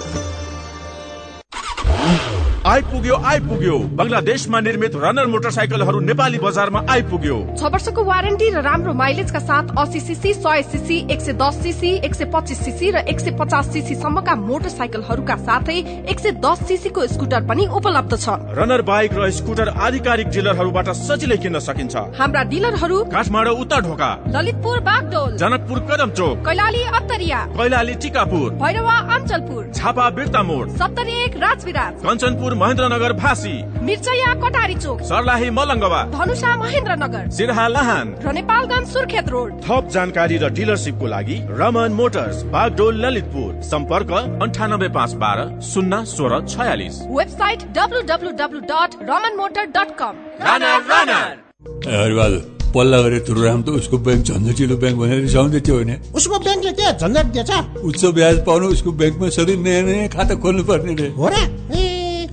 आइपुग्यो 2.71 3.15
आइपुग्यो। 3.27 3.77
बङ्गलादेशमा 3.99 4.59
निर्मित 4.61 4.93
रनर 4.95 5.25
मोटरसाइकलहरू 5.27 5.99
नेपाली 6.01 6.37
बजारमा 6.39 6.81
आइपुग्यो। 6.89 7.37
छ 7.59 7.67
वर्षको 7.67 8.03
वारेन्टी 8.03 8.47
र 8.49 8.61
राम्रो 8.63 8.93
माइलेजका 8.95 9.39
साथ 9.41 9.75
अस्सी 9.75 9.99
सिसी 9.99 10.31
सय 10.35 10.61
सिसी 10.71 10.99
एक 11.11 11.21
सय 11.21 11.33
दस 11.35 11.57
सिसी 11.63 11.91
एक 11.99 12.15
सय 12.15 12.25
पच्चिस 12.31 12.59
सिसी 12.63 12.91
र 12.91 13.03
एक 13.11 13.19
सय 13.19 13.31
पचास 13.35 13.71
सिसी 13.73 13.95
सम्मका 13.97 14.35
मोटरसाइकलहरूका 14.43 15.35
साथै 15.41 15.75
एक 16.07 16.19
सय 16.19 16.31
दस 16.39 16.63
सिसीको 16.67 17.07
स्कुटर 17.07 17.41
पनि 17.43 17.65
उपलब्ध 17.73 18.15
छ। 18.15 18.37
रनर 18.55 18.81
बाइक 18.83 19.19
र 19.19 19.29
स्कुटर 19.31 19.73
आधिकारिक 19.81 20.29
डिलरहरूबाट 20.29 20.89
सजिलै 21.01 21.37
किन्न 21.43 21.59
सकिन्छ। 21.59 21.95
हाम्रा 22.15 22.43
डिलरहरू 22.55 23.03
काठमाडौँ 23.11 23.55
उत्तर 23.57 23.81
ढोका 23.81 24.09
ललितपुर 24.29 24.79
बागडोल। 24.87 25.35
जनकपुर 25.43 25.83
कदम 25.91 26.15
चोक 26.15 26.47
कैलाली 26.47 26.83
अत्तरिया। 26.93 27.43
कैलाली 27.51 27.99
टिकापुर। 27.99 28.49
भैरवा 28.63 28.97
अञ्चलपुर। 29.11 29.61
झापा 29.75 30.09
बिर्ता 30.15 30.43
मोड 30.45 30.65
सप्तरी 30.79 31.19
एक 31.25 31.37
राजविराज। 31.43 31.93
कञ्चनपुर 32.01 32.59
महेन्द्रनगर 32.61 33.13
भासी 33.17 33.53
मिर्चया 33.81 34.33
कटारी 34.41 34.75
चोक। 34.75 34.99
सर्लाही 35.03 35.49
मलङ्गवा। 35.49 36.01
धनुषा 36.11 36.55
महेन्द्रनगर। 36.57 37.29
सिरहा 37.37 37.67
लाहान। 37.67 38.07
र 38.21 38.31
नेपालगञ्ज 38.33 38.87
सुर्खेत 38.87 39.29
रोड। 39.29 39.49
थप 39.65 39.87
जानकारी 39.93 40.37
र 40.37 40.49
डिलरसिपको 40.53 41.07
लागि 41.07 41.37
रमन 41.59 41.91
मोटर्स 41.99 42.43
बागडोल 42.53 42.95
ललितपुर। 43.05 43.51
सम्पर्क 43.65 44.11
अन्ठानब्बे 44.43 44.89
पाँच 44.93 45.11
बाह्र 45.23 45.39
शून्य 45.71 46.05
सोह्र 46.13 46.33
छयालिस। 46.47 46.95
Website 47.17 47.59
W 47.77 48.01
W 48.09 48.31
W 48.41 48.59
dot 48.71 48.91
Raman 49.09 49.33
motor 49.41 49.65
dot 49.75 49.89
com. 49.99 50.13
पल्ला 52.75 52.97
तुरुराम 53.27 53.61
त 53.63 53.69
उसको 53.79 53.97
ब्याङ्क 54.05 54.23
झन्झटिलो 54.25 54.75
ब्याङ्क 54.77 54.97
भनेर 54.99 55.19
रिसाउँदै 55.21 55.59
थियो 55.59 55.75
भने 55.79 55.95
उसको 56.15 56.35
ब्याङ्कले 56.39 56.71
के 56.71 56.91
झन्झट 56.93 57.25
दिएछ। 57.35 57.51
उच्च 57.83 58.01
ब्याज 58.15 58.37
पाउनु 58.45 58.67
उसको 58.75 58.91
ब्याङ्कमा 59.01 59.29
सधैँ 59.37 59.57
नयाँ 59.65 59.83
नयाँ 59.83 60.07
खाता 60.15 60.35
खोल्नु 60.39 60.63
पर्ने 60.63 60.93
रे। 61.01 61.09
हो 61.17 61.27
र? 61.27 61.35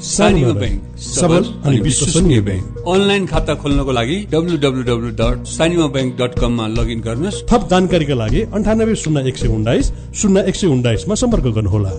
सानीमा 0.00 0.52
ब्याङ्क 0.60 0.98
सबल 0.98 1.44
अनि 1.68 1.78
विश्वसनीय 1.80 2.40
ब्याङ्क 2.40 2.88
अनलाइन 2.88 3.26
खाता 3.32 3.54
खोल्नको 3.62 3.92
लागि 3.92 4.16
W 4.32 4.56
W 4.62 4.82
W 4.88 5.10
dot 5.20 5.46
Sanima 5.46 5.86
bank 5.96 6.16
dot 6.20 6.38
कममा 6.40 6.66
लगइन 6.76 7.00
गर्नुहोस्। 7.06 7.42
थप 7.50 7.68
जानकारीका 7.70 8.14
लागि 8.22 8.40
अन्ठानब्बे 8.56 8.94
शून्य 9.02 9.28
एक 9.28 9.36
सय 9.36 9.48
उन्नाइस 9.56 9.92
शून्य 10.20 10.44
एक 10.48 10.56
सय 10.56 10.66
उन्नाइसमा 10.76 11.14
सम्पर्क 11.22 11.46
गर्नुहोला। 11.56 11.92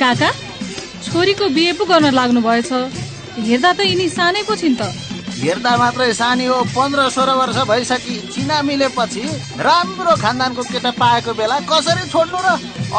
काका 0.00 0.30
छोरीको 1.04 1.48
बिहे 1.52 1.72
पो 1.76 1.84
गर्न 1.92 2.10
लाग्नु 2.16 2.40
भएछ 2.40 2.72
हेर्दा 2.72 3.72
त 3.76 3.80
यिनी 3.92 4.08
सानै 4.08 4.42
पो 4.48 4.56
छिन् 4.56 4.76
त। 4.80 4.88
हेर्दा 5.42 5.72
मात्रै 5.76 6.12
सानी 6.16 6.44
हो 6.48 6.56
पन्ध्र 6.72 7.08
सोह्र 7.12 7.30
वर्ष 7.36 7.58
भइसकि 7.68 8.14
चिना 8.32 8.62
मिलेपछि 8.64 9.22
राम्रो 9.68 10.12
खानदानको 10.24 10.62
केटा 10.72 10.90
पाएको 10.96 11.32
बेला 11.36 11.56
कसरी 11.68 12.04
छोड्नु 12.08 12.38
र 12.40 12.48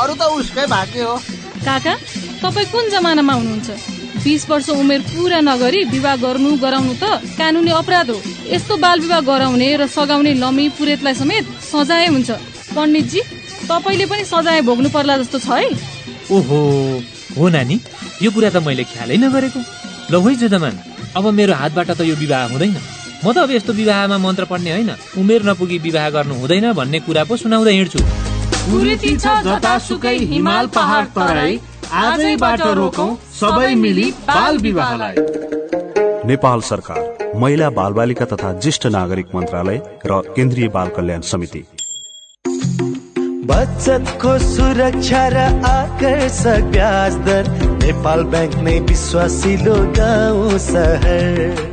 अरू 0.02 0.14
त 0.14 0.24
उसकै 0.38 0.66
भाग्य 0.70 1.02
हो। 1.02 1.16
काका 1.64 1.94
तपाईँ 2.44 2.72
कुन 2.72 2.90
जमानामा 2.90 3.34
हुनुहुन्छ? 3.34 3.70
बिस 4.24 4.44
वर्ष 4.50 4.70
उमेर 4.72 5.02
पुरा 5.04 5.40
नगरी 5.42 5.84
विवाह 5.92 6.16
गर्नु 6.24 6.50
गराउनु 6.64 6.94
त 6.96 7.04
कानुनी 7.38 7.72
अपराध 7.72 8.10
हो। 8.10 8.18
यस्तो 8.48 8.74
बाल 8.80 9.00
विवाह 9.00 9.22
गराउने 9.28 9.68
र 9.76 9.88
सघाउने 9.88 10.34
लमी 10.40 10.66
पुरेतलाई 10.78 11.16
समेत 11.16 11.46
सजाय 11.72 12.08
हुन्छ। 12.08 12.30
पण्डितजी 12.76 13.22
तपाईँले 13.68 14.06
पनि 14.12 14.24
सजाय 14.24 14.62
भोग्नु 14.64 14.90
पर्ला 14.96 15.18
जस्तो 15.18 15.40
छ 15.40 15.50
है। 15.60 15.70
ओहो 16.32 16.60
हो 17.36 17.50
नानी 17.50 17.76
यो 18.24 18.32
कुरा 18.32 18.50
त 18.50 18.58
मैले 18.64 18.84
ख्यालै 18.88 19.18
नगरेको। 19.24 19.60
ल 20.12 20.14
है 20.24 20.36
जुदमान 20.40 20.76
अब 21.16 21.26
मेरो 21.36 21.54
हातबाट 21.54 21.90
त 21.92 22.02
यो 22.08 22.16
विवाह 22.16 22.48
हुँदैन। 22.52 22.76
म 23.24 23.32
त 23.32 23.38
अब 23.44 23.52
यस्तो 23.52 23.72
विवाहमा 23.76 24.18
मन्त्र 24.24 24.46
पढ्ने 24.52 24.72
होइन। 24.72 24.92
उमेर 25.20 25.42
नपुगी 25.48 25.78
विवाह 25.84 26.10
गर्नु 26.16 26.34
हुँदैन 26.40 26.72
भन्ने 26.80 27.00
कुरा 27.08 27.24
पो 27.28 27.36
सुनाउँदै 27.40 27.74
हिँड्छु। 27.76 28.23
कुरीति 28.66 29.16
छ 29.18 29.32
जतासुकै 29.46 30.18
हिमाल 30.30 30.68
पहाड 30.76 31.08
तराई। 31.16 31.60
आजैबाट 32.02 32.62
रोकौं 32.78 33.10
सबै 33.40 33.74
मिली 33.76 34.06
बाल 34.28 34.58
विवाहलाई। 34.60 35.16
नेपाल 36.26 36.62
सरकार 36.70 37.02
महिला 37.40 37.70
बालबालिका 37.78 38.26
तथा 38.26 38.52
ज्येष्ठ 38.60 38.88
नागरिक 38.96 39.36
मन्त्रालय 39.36 39.82
र 40.06 40.22
केन्द्रीय 40.36 40.68
बाल 40.70 40.90
कल्याण 40.98 41.22
समिति। 41.32 41.64
बचतको 43.48 44.38
सुरक्षा 44.40 45.28
र 45.28 45.38
आकर्षक 45.68 46.72
ब्याज 46.72 47.18
दर 47.28 47.52
नेपाल 47.84 48.24
ब्याङ्क 48.34 48.56
नै 48.64 48.80
विश्वासिलो 48.90 49.76
गाउँ 50.00 50.58
सहर। 50.70 51.73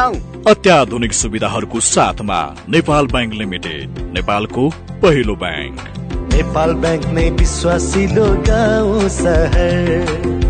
अत्याधुनिक 0.00 1.12
सुविधाहरूको 1.12 1.80
साथमा 1.80 2.56
नेपाल 2.68 3.06
ब्याङ्क 3.06 3.32
लिमिटेड 3.34 3.98
नेपालको 4.12 4.68
पहिलो 5.02 5.34
ब्याङ्क। 5.34 5.80
नेपाल 6.34 6.74
ब्याङ्क 6.74 7.06
नै 7.06 7.30
विश्वासिलो 7.30 8.24
गाउँ 8.24 9.08
सहर। 9.08 10.49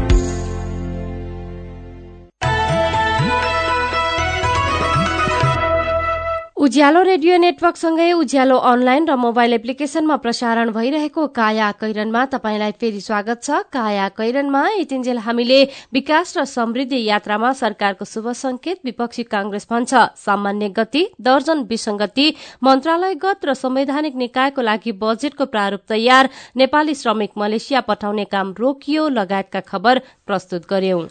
उज्यालो 6.61 7.03
रेडियो 7.03 7.37
नेटवर्कसँगै 7.41 8.11
उज्यालो 8.13 8.57
अनलाइन 8.71 9.09
र 9.09 9.15
मोबाइल 9.17 9.53
एप्लिकेशनमा 9.55 10.17
प्रसारण 10.21 10.71
भइरहेको 10.71 11.27
काया 11.33 11.71
कैरनमा 11.81 12.25
तपाईँलाई 12.35 12.73
फेरि 12.77 13.01
स्वागत 13.01 13.41
छ। 13.43 13.61
काया 13.73 14.09
कैरनमा 14.13 14.63
यतिन्जेल 14.77 15.19
हामीले 15.25 15.61
विकास 15.89 16.37
र 16.37 16.45
समृद्धि 16.45 17.01
यात्रामा 17.01 17.53
सरकारको 17.63 18.05
शुभ 18.05 18.29
संकेत 18.37 18.85
विपक्षी 18.85 19.23
कांग्रेस 19.33 19.67
भन्छ। 19.71 19.93
सामान्य 20.21 20.69
गति 20.77 21.03
दर्जन 21.23 21.65
विसंगति 21.65 22.29
मन्त्रालयगत 22.61 23.49
र 23.49 23.55
संवैधानिक 23.57 24.21
निकायको 24.21 24.61
लागि 24.61 24.93
बजेटको 25.01 25.45
प्रारूप 25.49 25.89
तयार 25.89 26.29
नेपाली 26.61 26.95
श्रमिक 26.95 27.41
मलेसिया 27.41 27.81
पठाउने 27.89 28.25
काम 28.29 28.55
रोकियो 28.61 29.09
लगायतका 29.17 29.61
खबर 29.65 30.05
प्रस्तुत 30.29 30.69
गर्यौं। 30.69 31.09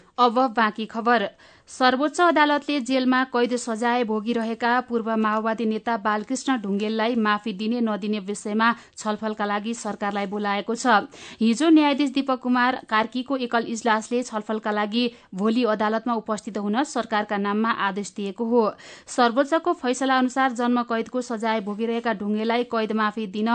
सर्वोच्च 1.70 2.20
अदालतले 2.20 2.78
जेलमा 2.80 3.22
कैद 3.30 3.54
सजाय 3.56 4.04
भोगिरहेका 4.04 4.70
पूर्व 4.88 5.10
माओवादी 5.16 5.64
नेता 5.64 5.96
बालकृष्ण 5.98 6.56
ढुङ्गेललाई 6.62 7.14
माफी 7.16 7.52
दिने 7.54 7.80
नदिने 7.80 8.18
विषयमा 8.26 8.70
छलफलका 8.98 9.44
लागि 9.46 9.74
सरकारलाई 9.76 10.26
बोलाएको 10.26 10.74
छ। 10.74 10.96
हिजो 11.40 11.68
न्यायाधीश 11.70 12.10
दीपक 12.10 12.40
कुमार 12.42 12.80
कार्कीको 12.90 13.36
एकल 13.46 13.70
इजलासले 13.70 14.22
छलफलका 14.24 14.70
लागि 14.72 15.04
भोलि 15.34 15.64
अदालतमा 15.72 16.14
उपस्थित 16.16 16.58
हुन 16.58 16.82
सरकारका 16.90 17.36
नाममा 17.38 17.70
आदेश 17.88 18.12
दिएको 18.16 18.44
हो। 18.46 18.64
सर्वोच्चको 19.08 19.72
फैसला 19.74 20.18
अनुसार 20.18 20.52
जन्म 20.54 20.82
कैदको 20.90 21.22
सजाय 21.22 21.60
भोगिरहेका 21.62 22.12
ढुङ्गेलाई 22.18 22.64
कैद 22.66 22.92
माफी 22.98 23.26
दिन 23.28 23.48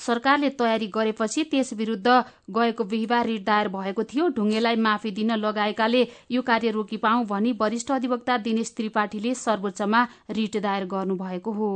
सरकारले 0.00 0.48
तयारी 0.58 0.86
गरेपछि 0.88 1.44
त्यस 1.44 1.72
विरूद्ध 1.72 2.08
गएको 2.50 2.84
बिहिबार 2.84 3.26
रिट 3.26 3.44
दायर 3.44 3.68
भएको 3.70 4.02
थियो। 4.04 4.28
ढुङ्गेलाई 4.36 4.76
माफी 4.78 5.10
दिन 5.12 5.30
लगाएकाले 5.36 6.06
यो 6.30 6.42
कार्य 6.42 6.70
रोकिपाऊ 6.70 7.24
भनी 7.24 7.52
वरिष्ठ 7.60 7.90
अधिवक्ता 7.92 8.36
दिनेश 8.44 8.74
त्रिपाठीले 8.76 9.34
सर्वोच्चमा 9.36 10.06
रिट 10.30 10.56
दायर 10.58 10.84
गर्नुभएको 10.86 11.52
हो। 11.52 11.70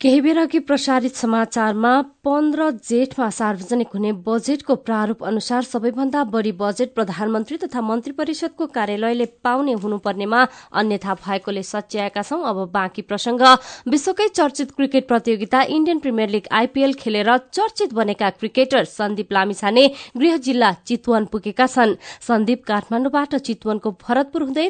केही 0.00 0.20
बेर 0.20 0.38
अघि 0.38 0.58
प्रसारित 0.60 1.14
समाचारमा 1.16 1.90
पन्ध्र 2.26 2.70
जेठमा 2.82 3.28
सार्वजनिक 3.30 3.88
हुने 3.94 4.10
बजेटको 4.26 4.74
प्रारूप 4.78 5.22
अनुसार 5.24 5.62
सबैभन्दा 5.64 6.22
बढ़ी 6.26 6.52
बजेट 6.52 6.94
प्रधानमन्त्री 6.94 7.56
तथा 7.56 7.80
मन्त्री 7.80 8.12
परिषदको 8.12 8.66
कार्यालयले 8.68 9.26
पाउने 9.46 9.72
हुनुपर्नेमा 9.84 10.40
अन्यथा 10.74 11.14
भएकोले 11.16 11.62
सच्याएका 11.62 12.22
छौं। 12.22 12.42
अब 12.44 12.58
बाँकी 12.72 13.02
प्रसंग। 13.02 13.42
विश्वकै 13.88 14.26
चर्चित 14.30 14.70
क्रिकेट 14.72 15.06
प्रतियोगिता 15.08 15.60
इण्डियन 15.76 15.98
प्रिमियर 15.98 16.28
लीग 16.28 16.48
आईपीएल 16.52 16.94
खेलेर 16.94 17.30
चर्चित 17.52 17.94
बनेका 17.94 18.30
क्रिकेटर 18.32 18.84
सन्दीप 18.86 19.32
लामिछाने 19.32 19.86
गृह 20.16 20.36
जिल्ला 20.48 20.72
चितवन 20.82 21.24
पुगेका 21.32 21.66
छन्। 21.68 21.94
सन्दीप 22.28 22.64
काठमाण्डुबाट 22.66 23.34
चितवनको 23.36 23.90
भरतपुर 24.02 24.42
हुँदै 24.42 24.68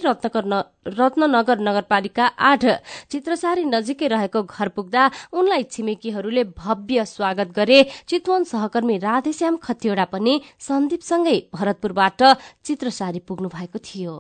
रत्ननगर 0.88 1.58
नगरपालिका 1.60 2.26
आठ 2.50 2.64
चित्रसारी 3.10 3.64
नजिकै 3.66 4.08
रहेको 4.08 4.42
घर 4.44 4.68
पुग्दा 4.76 5.10
उनलाई 5.32 5.62
छिमेकीहरूले 5.72 6.44
भव्य 6.54 7.04
स्वागत 7.06 7.44
गरे 7.56 7.82
चितवन 8.08 8.44
सहकर्मी 8.44 8.96
राधेश्याम 8.98 9.56
खतिवड़ा 9.56 10.04
पनि 10.04 10.40
सन्दीपसँगै 10.68 11.38
भरतपुरबाट 11.54 12.22
चित्रसारी 12.64 13.18
पुग्नु 13.18 13.48
भएको 13.48 13.78
थियो। 13.78 14.14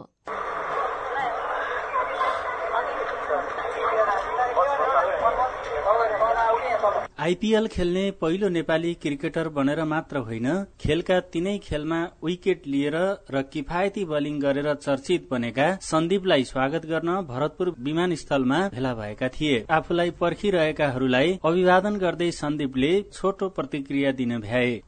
आइपीएल 7.18 7.66
खेल्ने 7.66 8.10
पहिलो 8.20 8.48
नेपाली 8.48 8.92
क्रिकेटर 8.94 9.48
बनेर 9.48 9.82
मात्र 9.84 10.16
होइन 10.16 10.48
खेलका 10.80 11.18
तीनै 11.32 11.56
खेलमा 11.58 12.00
विकेट 12.24 12.66
लिएर 12.66 12.96
र 13.30 13.42
किफायती 13.52 14.04
बलिङ 14.04 14.40
गरेर 14.40 14.68
चर्चित 14.76 15.26
बनेका 15.30 15.70
सन्दीपलाई 15.82 16.44
स्वागत 16.44 16.86
गर्न 16.86 17.14
भरतपुर 17.30 17.74
विमानस्थलमा 17.80 18.58
भेला 18.68 18.94
भएका 18.94 19.28
थिए। 19.30 19.64
आफूलाई 19.70 20.10
पर्खिरहेकाहरूलाई 20.20 21.38
अभिवादन 21.44 21.96
गर्दै 21.96 22.30
सन्दीपले 22.34 22.92
छोटो 23.12 23.48
प्रतिक्रिया 23.50 24.12
दिन 24.12 24.38
भ्याए। 24.40 24.80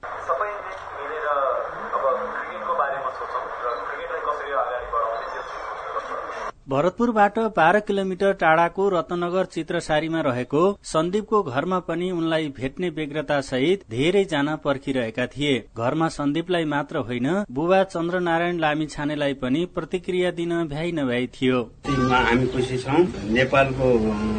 भरतपुरबाट 6.68 7.38
बाह्र 7.56 7.80
किलोमिटर 7.80 8.32
टाढाको 8.40 8.88
रत्नगर 8.90 9.44
चित्रसारीमा 9.52 10.20
रहेको 10.20 10.62
सन्दीपको 10.84 11.42
घरमा 11.42 11.78
पनि 11.82 12.10
उनलाई 12.12 12.48
भेट्ने 12.56 12.88
व्यग्रता 12.96 13.40
सहित 13.40 13.84
धेरैजना 13.90 14.56
पर्खिरहेका 14.64 15.26
थिए। 15.28 15.54
घरमा 15.76 16.08
सन्दीपलाई 16.16 16.64
मात्र 16.72 17.02
होइन 17.08 17.28
बुबा 17.50 17.82
चन्द्रनारायण 17.84 18.58
लामी 18.60 18.86
छानेलाई 18.86 19.34
पनि 19.40 19.64
प्रतिक्रिया 19.74 20.30
दिन 20.32 20.52
भ्याइ 20.68 20.92
नभ्याइ 20.92 21.26
थियो। 21.36 21.62
हामी 21.86 22.46
खुसी 22.48 22.78
छौँ। 22.78 23.00
नेपालको 23.32 23.88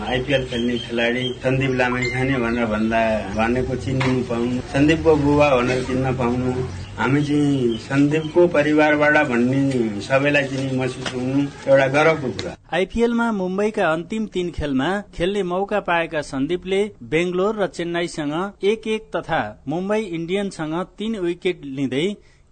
आइपिएल 0.08 0.46
खेल्ने 0.50 0.78
खेलाडी 0.86 1.24
सन्दीप 1.44 1.74
लामी 1.82 2.04
छाने 2.12 2.38
भनेर 2.46 2.66
भन्दा 2.76 3.02
भनेको 3.40 3.76
चिनिनु 3.78 4.22
पाउनु। 4.30 4.62
सन्दीपको 4.74 5.16
बुबा 5.26 5.50
भनेर 5.56 5.84
चिन्न 5.84 6.14
पाउनु। 6.22 6.54
हामी 7.00 7.22
चाहिँ 7.24 7.78
सन्दीपको 7.80 8.46
परिवारबाट 8.54 9.28
भन्ने 9.28 10.00
सबैलाई 10.04 10.48
चाहिँ 10.48 10.78
महसुस 10.78 11.14
हुनु 11.14 11.44
एउटा 11.68 11.88
गर्वको 11.96 12.32
कुरा। 12.32 12.56
आइपीएलमा 12.76 13.32
मुम्बईका 13.32 13.86
अन्तिम 13.92 14.26
तीन 14.34 14.50
खेलमा 14.52 14.90
खेल्ने 15.16 15.44
मौका 15.52 15.80
पाएका 15.88 16.22
सन्दीपले 16.32 16.82
बेंगलोर 17.14 17.64
र 17.64 17.68
चेन्नाईसँग 17.70 18.36
एक 18.64 18.88
एक 18.96 19.10
तथा 19.16 19.42
मुम्बई 19.68 20.02
इण्डियन्ससँग 20.18 20.76
तीन 21.00 21.18
विकेट 21.20 21.66
लिँदै 21.78 22.06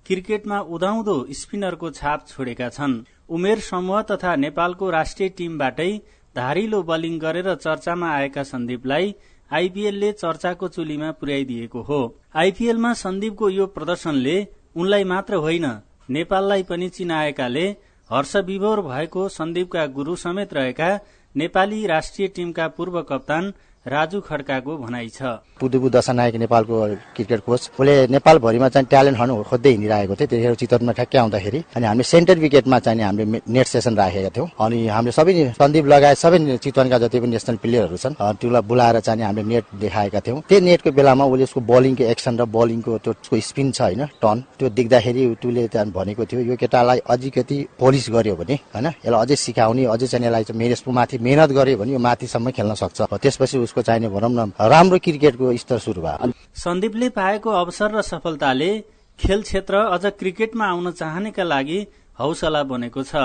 क्रिकेटमा 0.06 0.60
उदाउँदो 0.76 1.18
स्पिनरको 1.40 1.90
छाप 1.92 2.28
छोडेका 2.28 2.70
छन्। 2.70 3.02
उमेर 3.30 3.60
समूह 3.62 4.02
तथा 4.12 4.36
नेपालको 4.38 4.90
राष्ट्रिय 4.90 5.30
टीमबाटै 5.38 5.92
धारिलो 6.36 6.82
बलिङ 6.84 7.20
गरेर 7.20 7.54
चर्चामा 7.58 8.16
आएका 8.16 8.44
सन्दीपलाई 8.46 9.16
आइपीएलले 9.52 10.12
चर्चाको 10.12 10.68
चुलीमा 10.68 11.12
पुर्याइदिएको 11.12 11.82
हो। 11.82 12.00
आइपीएलमा 12.36 12.94
सन्दीपको 12.94 13.50
यो 13.50 13.66
प्रदर्शनले 13.68 14.36
उनलाई 14.76 15.04
मात्र 15.04 15.36
होइन 15.36 15.66
नेपाललाई 16.10 16.64
पनि 16.64 16.90
चिनाएकाले 16.90 17.66
हर्ष 18.10 18.36
विभोर 18.46 18.82
भएको 18.82 19.28
सन्दीपका 19.30 19.86
गुरू 19.96 20.16
समेत 20.16 20.54
रहेका 20.54 20.90
नेपाली 21.36 21.86
राष्ट्रिय 21.88 22.28
टिमका 22.28 22.68
पूर्व 22.68 23.02
कप्तान 23.02 23.54
राजु 23.88 24.20
खड्काको 24.20 24.78
भनाइ 24.78 25.08
छ। 25.10 25.40
पुदुबु 25.60 25.90
दशानायक 25.90 26.36
नेपालको 26.44 26.76
क्रिकेट 27.16 27.40
कोच। 27.48 27.62
उसले 27.80 27.94
नेपालभरिमा 28.12 28.68
चाहिँ 28.70 28.88
ट्यालेन्ट 28.92 29.18
हन्ट 29.18 29.32
खोज्दै 29.48 29.72
हिँडिरहेको 29.72 30.14
थियो 30.16 30.28
त्यतिखेर 30.28 30.56
चितवनमा 30.62 30.92
ठ्याक्कै 30.92 31.18
आउँदाखेरि। 31.18 31.60
अनि 31.76 31.86
हामीले 31.88 32.04
सेन्टर 32.04 32.38
विकेटमा 32.44 32.78
चाहिँ 32.84 33.02
हामीले 33.02 33.42
नेट 33.48 33.68
सेसन 33.68 33.96
राखेका 33.96 34.30
थियौँ। 34.36 34.48
अनि 34.60 34.78
हामीले 34.92 35.12
सबै 35.16 35.34
सन्दीप 35.56 35.86
लगायत 35.88 36.18
सबै 36.20 36.38
चितवनका 36.60 36.98
जति 37.00 37.18
पनि 37.20 37.32
नेसनल 37.32 37.58
प्लेयरहरू 37.64 37.98
छन् 37.98 38.16
त्यसलाई 38.20 38.62
बोलाएर 38.68 39.00
चाहिँ 39.08 39.24
हामीले 39.24 39.48
नेट 39.48 39.64
देखाएका 39.80 40.20
थियौँ। 40.20 40.42
त्यो 40.50 40.60
नेटको 40.68 40.92
बेलामा 40.92 41.24
उसले 41.32 41.44
उसको 41.48 41.60
बलिङको 41.64 42.04
एक्सन 42.12 42.34
र 42.38 42.44
बलिङको 42.44 42.92
त्यो 43.08 43.40
स्पिन 43.40 43.72
छ 43.72 43.82
होइन 43.88 44.04
टर्न 44.20 44.38
त्यो 44.60 44.68
देख्दाखेरि 44.78 45.24
उसले 45.32 45.68
त्यहाँ 45.72 45.88
भनेको 45.96 46.26
थियो 46.28 46.42
यो 46.44 46.56
केटालाई 46.60 47.00
अझिकति 47.08 47.58
पोलिस 47.80 48.06
गर्यो 48.12 48.36
भने 48.36 48.56
होइन? 48.76 48.88
यसलाई 49.00 49.22
अझै 49.24 49.36
सिकाउने 49.36 49.84
अझै 49.96 50.08
चाहिँ 50.12 50.28
यसलाई 50.28 50.44
चाहिँ 50.44 50.94
माथि 50.94 51.18
मेहनत 51.18 51.50
गर्यो 51.56 51.78
भने 51.80 51.92
यो 51.96 52.00
माथिसम्म 52.04 52.52
खेल्न 52.52 52.74
सक्छ। 52.76 53.00
त्यसपछि 53.24 53.58
उसको 53.58 53.77
चाहिने 53.82 54.10
भनौँ 54.10 54.30
न 54.32 54.52
राम्रो 54.62 54.98
क्रिकेटको 55.00 55.56
स्तर 55.58 55.80
सुरु 55.80 56.02
भयो। 56.02 56.32
सन्दीपले 56.56 57.10
पाएको 57.12 57.50
अवसर 57.54 57.92
र 57.92 58.02
सफलताले 58.04 58.72
खेल 59.20 59.42
क्षेत्र 59.42 59.76
अझ 59.88 60.06
क्रिकेटमा 60.20 60.66
आउन 60.68 60.92
चाहनेका 60.94 61.44
लागि 61.44 61.80
हौसला 62.20 62.64
बनेको 62.64 63.04
छ। 63.04 63.16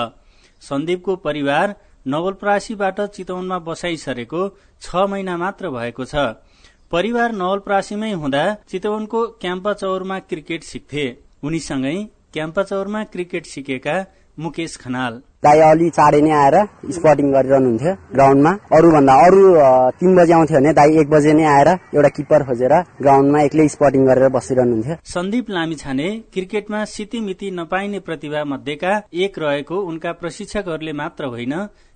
सन्दीपको 0.62 1.16
परिवार 1.26 1.74
नवलप्रासीबाट 2.06 3.00
चितवनमा 3.12 3.58
बसाइसरेको 3.66 4.40
छ 4.82 5.04
महिना 5.10 5.36
मात्र 5.36 5.70
भएको 5.70 6.04
छ। 6.04 6.14
परिवार 6.92 7.32
नवलप्रासीमै 7.32 8.12
हुँदा 8.12 8.44
चितवनको 8.70 9.20
क्याम्पा 9.40 9.72
चौरमा 9.72 10.18
क्रिकेट 10.30 10.64
सिक्थे। 10.64 11.04
उनीसँगै 11.44 11.96
क्याम्पा 12.32 12.62
चौरमा 12.62 13.02
क्रिकेट 13.12 13.46
सिकेका 13.46 13.96
मुकेश 14.38 14.76
खनाल। 14.76 15.14
दाई 15.44 15.58
अलि 15.60 15.88
चाँडै 15.90 16.20
नै 16.22 16.30
आएर 16.32 16.56
स्पटिङ 16.96 17.26
गरिरहनुहुन्थ्यो 17.34 17.92
ग्राउन्डमा। 18.14 18.52
अरूभन्दा 18.76 19.14
अरू 19.26 19.40
तिन 19.98 20.10
बजे 20.16 20.32
आउँथ्यो 20.32 20.58
भने 20.58 20.72
दाई 20.72 20.90
एक 21.00 21.08
बजे 21.10 21.32
नै 21.34 21.44
आएर 21.44 21.68
एउटा 21.96 22.10
किपर 22.16 22.40
खोजेर 22.48 22.74
ग्राउन्डमा 23.02 23.38
एक्लै 23.42 23.66
स्पटिङ 23.68 24.02
गरेर 24.06 24.28
बसिरहनुहुन्थ्यो। 24.36 24.94
सन्दीप 25.04 25.50
लामिछाने 25.50 26.08
क्रिकेटमा 26.32 26.84
सितिमिति 26.94 27.50
नपाइने 27.50 27.98
प्रतिभा 28.08 28.44
मध्येका 28.52 28.92
एक 29.24 29.38
रहेको 29.38 29.76
उनका 29.90 30.12
प्रशिक्षकहरूले 30.22 30.92
मात्र 30.92 31.24
होइन 31.34 31.54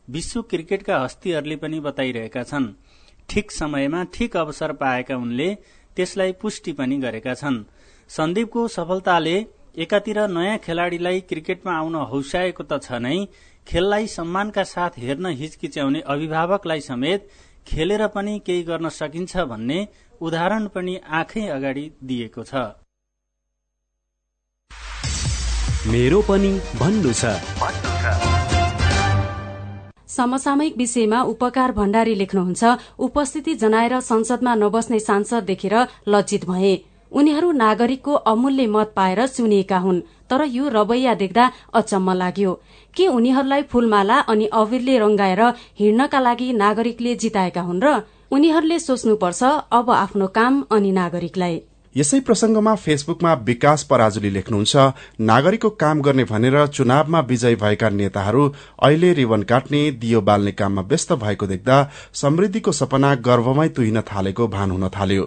विश्व 0.09 0.43
क्रिकेटका 0.51 0.95
हस्तीहरूले 1.05 1.57
पनि 1.57 1.81
बताइरहेका 1.81 2.43
छन्। 2.43 2.67
ठिक 3.29 3.51
समयमा 3.53 4.05
ठिक 4.15 4.37
अवसर 4.37 4.73
पाएका 4.83 5.17
उनले 5.17 5.49
त्यसलाई 5.97 6.33
पुष्टि 6.43 6.73
पनि 6.73 6.97
गरेका 6.99 7.35
छन्। 7.35 7.65
सन्दीपको 8.11 8.67
सफलताले 8.69 9.37
एकातिर 9.77 10.19
नयाँ 10.29 10.59
खेलाड़ीलाई 10.59 11.21
क्रिकेटमा 11.29 11.73
आउन 11.79 11.95
हौसाएको 12.11 12.63
त 12.63 12.81
छ 12.83 13.01
नै। 13.05 13.19
खेललाई 13.67 14.07
सम्मानका 14.09 14.63
साथ 14.65 14.99
हेर्न 14.99 15.27
हिचकिच्याउने 15.37 16.01
अभिभावकलाई 16.07 16.81
समेत 16.81 17.29
खेलेर 17.67 18.07
पनि 18.15 18.39
केही 18.47 18.63
गर्न 18.63 18.89
सकिन्छ 18.95 19.37
भन्ने 19.53 19.79
उदाहरण 20.21 20.67
पनि 20.75 20.95
आँखै 21.13 21.47
अगाडि 21.51 21.85
दिएको 22.03 22.43
छ। 22.43 22.55
मेरो 25.87 26.21
पनि 26.29 26.53
भन्नु 26.81 27.13
छ। 27.13 27.37
समसामयिक 30.17 30.77
विषयमा 30.77 31.21
उपकार 31.31 31.73
भण्डारी 31.73 32.15
लेख्नुहुन्छ। 32.15 32.63
उपस्थिति 32.99 33.55
जनाएर 33.55 34.01
संसदमा 34.03 34.55
नबस्ने 34.55 34.99
सांसद 35.01 35.43
देखेर 35.45 35.75
लज्जित 36.09 36.45
भए। 36.47 36.75
उनीहरू 37.13 37.53
नागरिकको 37.55 38.15
अमूल्य 38.27 38.67
मत 38.67 38.93
पाएर 38.97 39.27
चुनिएका 39.29 39.79
हुन् 39.79 40.01
तर 40.31 40.45
यो 40.49 40.69
रवैया 40.69 41.15
देख्दा 41.15 41.51
अचम्म 41.75 42.13
लाग्यो। 42.15 42.53
के 42.97 43.07
उनीहरूलाई 43.09 43.63
फूलमाला 43.63 44.19
अनि 44.33 44.47
अविरले 44.55 44.99
रंगाएर 44.99 45.43
हिँड्नका 45.79 46.21
लागि 46.21 46.53
नागरिकले 46.55 47.15
जिताएका 47.15 47.63
हुन् 47.63 47.83
र 47.85 47.95
उनीहरूले 48.33 48.79
सोच्नुपर्छ 48.79 49.43
अब 49.73 49.91
आफ्नो 49.93 50.27
काम 50.35 50.63
अनि 50.71 50.91
नागरिकलाई। 50.93 51.61
यसै 51.95 52.19
प्रसंगमा 52.21 52.75
फेसबुकमा 52.77 53.33
विकास 53.45 53.83
पराजुली 53.91 54.31
लेख्नुहुन्छ 54.31 54.77
नागरिकको 55.21 55.71
काम 55.81 56.01
गर्ने 56.03 56.25
भनेर 56.25 56.67
चुनावमा 56.69 57.21
विजयी 57.31 57.57
भएका 57.57 57.89
नेताहरू 57.91 58.43
अहिले 58.83 59.13
रिबन 59.13 59.43
काट्ने 59.43 59.81
दियो 60.03 60.21
बाल्ने 60.21 60.53
काममा 60.53 60.83
व्यस्त 60.83 61.13
भएको 61.23 61.47
देख्दा 61.47 61.77
समृद्धिको 62.15 62.73
सपना 62.73 63.15
गर्वमै 63.27 63.69
तुहिन 63.69 64.01
थालेको 64.11 64.49
भान 64.49 64.71
हुन 64.71 64.89
थाल्यो। 64.89 65.25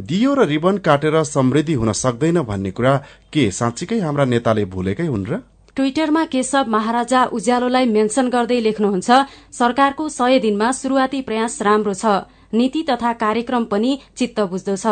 दियो 0.00 0.34
र 0.34 0.46
रिबन 0.46 0.78
काटेर 0.78 1.22
समृद्धि 1.24 1.74
हुन 1.74 1.92
सक्दैन 1.94 2.40
भन्ने 2.42 2.70
कुरा 2.70 2.94
के? 3.32 3.50
साँच्चीकै 3.50 3.98
हाम्रा 4.00 4.24
नेताले 4.24 4.64
भुलेकै 4.64 5.06
हुन् 5.06 5.26
र? 5.26 5.42
ट्विटरमा 5.76 6.24
केशव 6.24 6.64
महाराजा 6.68 7.24
उज्यालोलाई 7.36 7.86
मेन्सन 7.86 8.28
गर्दै 8.28 8.60
लेख्नुहुन्छ 8.60 9.10
सरकारको 9.52 10.08
सय 10.08 10.38
दिनमा 10.40 10.72
शुरूआती 10.72 11.20
प्रयास 11.22 11.60
राम्रो 11.62 11.94
छ। 11.94 12.24
नीति 12.54 12.82
तथा 12.88 13.12
कार्यक्रम 13.20 13.64
पनि 13.68 13.98
चित्त 14.16 14.40
बुझ्दो 14.40 14.76
छ। 14.76 14.86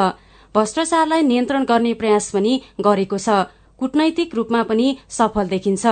भ्रष्टाचारलाई 0.54 1.22
नियन्त्रण 1.22 1.64
गर्ने 1.64 1.92
प्रयास 1.94 2.30
पनि 2.30 2.52
गरेको 2.80 3.18
छ। 3.18 3.48
कूटनैतिक 3.78 4.34
रूपमा 4.34 4.62
पनि 4.62 4.86
सफल 5.08 5.48
देखिन्छ। 5.48 5.86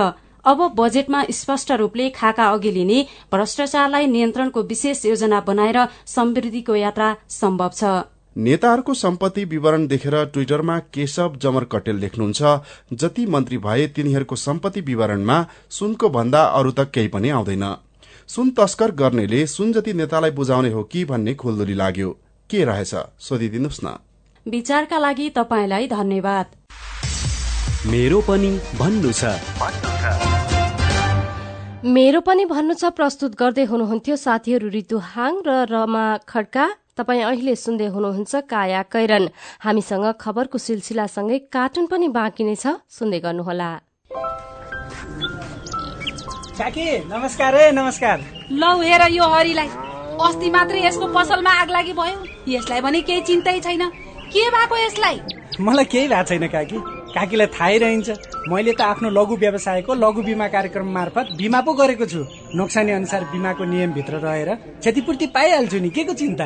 अब 0.45 0.59
बजेटमा 0.77 1.23
स्पष्ट 1.31 1.71
रूपले 1.81 2.09
खाका 2.11 2.45
अघि 2.53 2.71
लिने 2.71 2.99
भ्रष्टाचारलाई 3.31 4.07
नियन्त्रणको 4.07 4.61
विशेष 4.61 5.05
योजना 5.05 5.39
बनाएर 5.41 5.77
समृद्धिको 6.05 6.75
यात्रा 6.75 7.15
सम्भव 7.31 7.71
छ। 7.73 7.83
नेताहरूको 8.37 8.93
सम्पत्ति 8.93 9.45
विवरण 9.45 9.87
देखेर 9.87 10.25
ट्विटरमा 10.25 10.79
केशव 10.79 11.35
जमर 11.35 11.63
कटेल 11.63 11.95
लेख्नुहुन्छ 11.95 12.41
जति 12.93 13.25
मन्त्री 13.25 13.57
भए 13.57 13.87
तिनीहरूको 13.87 14.35
सम्पत्ति 14.35 14.81
विवरणमा 14.81 15.45
सुनको 15.69 16.09
भन्दा 16.09 16.43
अरू 16.43 16.71
त 16.71 16.79
केही 16.79 17.07
पनि 17.07 17.29
आउँदैन। 17.29 17.65
सुन 18.27 18.49
तस्कर 18.49 18.91
गर्नेले 18.91 19.45
सुन 19.47 19.73
जति 19.73 19.93
नेतालाई 19.93 20.31
बुझाउने 20.31 20.69
हो 20.69 20.83
कि 20.83 21.05
भन्ने 21.05 21.33
खुल्दुली 21.35 21.73
लाग्यो। 21.73 22.09
के 22.49 22.63
रहेछ? 22.65 22.95
सोधिदिनुहोस् 23.19 23.83
न। 23.83 23.97
विचारका 24.47 24.97
लागि 24.97 25.29
तपाईँलाई 25.29 25.87
धन्यवाद। 25.87 26.45
मेरो 27.87 28.21
पनि 28.21 28.51
भन्नु 28.79 29.11
छ। 29.11 29.23
मेरो 31.85 32.21
पनि 32.21 32.45
भन्नु 32.45 32.73
छ 32.73 32.85
प्रस्तुत 32.85 33.35
गर्दै 33.35 33.63
हुनुहुन्थ्यो 33.63 34.15
साथीहरू 34.15 34.69
ऋतु 34.69 34.97
हाङ 34.97 35.33
र 35.47 35.65
रमा 35.69 36.17
खड्का। 36.17 36.65
तपाईँ 36.97 37.23
अहिले 37.23 37.55
सुन्दै 37.55 37.87
हुनुहुन्छ 37.89 38.35
काया 38.45 38.81
कैरन। 38.85 39.23
हामीसँग 39.65 40.05
खबरको 40.21 40.57
सिलसिलासँगै 40.57 41.37
कार्टुन 41.49 41.85
पनि 41.89 42.07
बाँकी 42.13 42.43
नै 42.45 42.55
छ। 42.55 42.77
सुन्दै 42.85 43.19
गर्नुहोला। 43.19 43.69
नमस्कार 47.09 47.55
है 47.55 47.71
नमस्कार। 47.71 48.17
लौ 48.53 48.71
हेर 48.81 49.01
यो 49.09 49.25
हरिलाई। 49.25 49.69
अस्ति 50.21 50.49
मात्रै 50.53 50.85
यसको 50.85 51.07
पसलमा 51.09 51.51
आग 51.61 51.69
लागि 51.73 51.93
भयो। 51.97 52.17
यसलाई 52.47 52.81
भने 52.81 53.01
केही 53.01 53.21
चिन्तै 53.21 53.59
छैन। 53.59 53.89
के 54.29 54.43
भएको 54.53 54.75
यसलाई? 54.85 55.17
मलाई 55.61 55.85
केही 55.85 56.07
भएको 56.07 56.29
छैन 56.29 56.47
काकी। 56.47 56.77
काकीलाई 57.13 57.47
थाहै 57.57 57.77
रहन्छ। 57.77 58.09
मैले 58.49 58.73
त 58.77 58.81
आफ्नो 58.81 59.09
लघु 59.09 59.35
व्यवसायको 59.41 59.93
लघु 59.93 60.21
बिमा 60.29 60.47
कार्यक्रम 60.53 60.87
मार्फत 60.93 61.25
बिमा 61.41 61.59
पो 61.65 61.73
गरेको 61.73 62.05
छु। 62.05 62.21
नोक्सानी 62.53 62.91
अनुसार 62.91 63.23
बिमाको 63.33 63.63
नियमभित्र 63.65 64.21
रहेर 64.21 64.49
क्षतिपूर्ति 64.77 65.25
पाइहाल्छु 65.33 65.77
नि। 65.81 65.89
के 65.89 66.03
को 66.03 66.13
चिन्ता? 66.13 66.45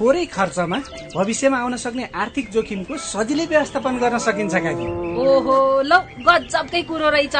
थोरै 0.00 0.24
खर्चमा 0.32 0.78
भविष्यमा 1.14 1.58
आउन 1.60 1.76
सक्ने 1.76 2.04
आर्थिक 2.16 2.50
जोखिमको 2.52 2.96
सजिलै 2.96 3.46
व्यवस्थापन 3.46 3.98
गर्न 4.02 4.18
सकिन्छ 4.26 4.54
काकी 4.64 4.86
ओहो 5.20 5.56
ल 5.84 5.92
गजबकै 6.24 6.82
कुरो 6.88 7.08
रहेछ। 7.10 7.36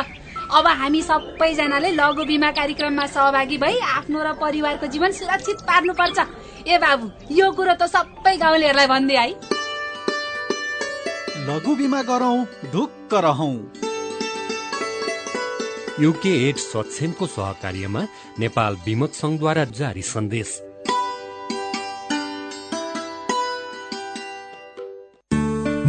अब 0.59 0.67
हामी 0.81 1.01
सबैजनाले 1.03 1.91
लघु 1.97 2.25
बिमा 2.29 2.51
कार्यक्रममा 2.53 3.07
सहभागी 3.17 3.57
भई 3.65 3.77
आफ्नो 3.97 4.19
र 4.23 4.33
परिवारको 4.37 4.87
जीवन 4.93 5.11
सुरक्षित 5.19 5.59
पार्नुपर्छ। 5.65 6.19
ए 6.69 6.79
बाबु 6.85 7.07
यो 7.33 7.51
कुरो 7.57 7.75
त 7.81 7.89
सबै 7.89 8.37
गाउँलेहरूलाई 8.37 8.89
भनिदिए 8.93 9.19
है 9.19 9.29
लघु 11.49 11.73
बिमा 11.81 12.03
गरौँ 12.13 12.39
ढुक्क 12.73 13.15
रहौँ। 13.27 13.55
युके 16.01 16.33
एड 16.49 16.57
सक्षमको 16.61 17.27
सहकार्यमा 17.27 18.03
नेपाल 18.39 18.77
विमक 18.87 19.13
संघद्वारा 19.15 19.65
जारी 19.81 20.03
सन्देश। 20.11 20.51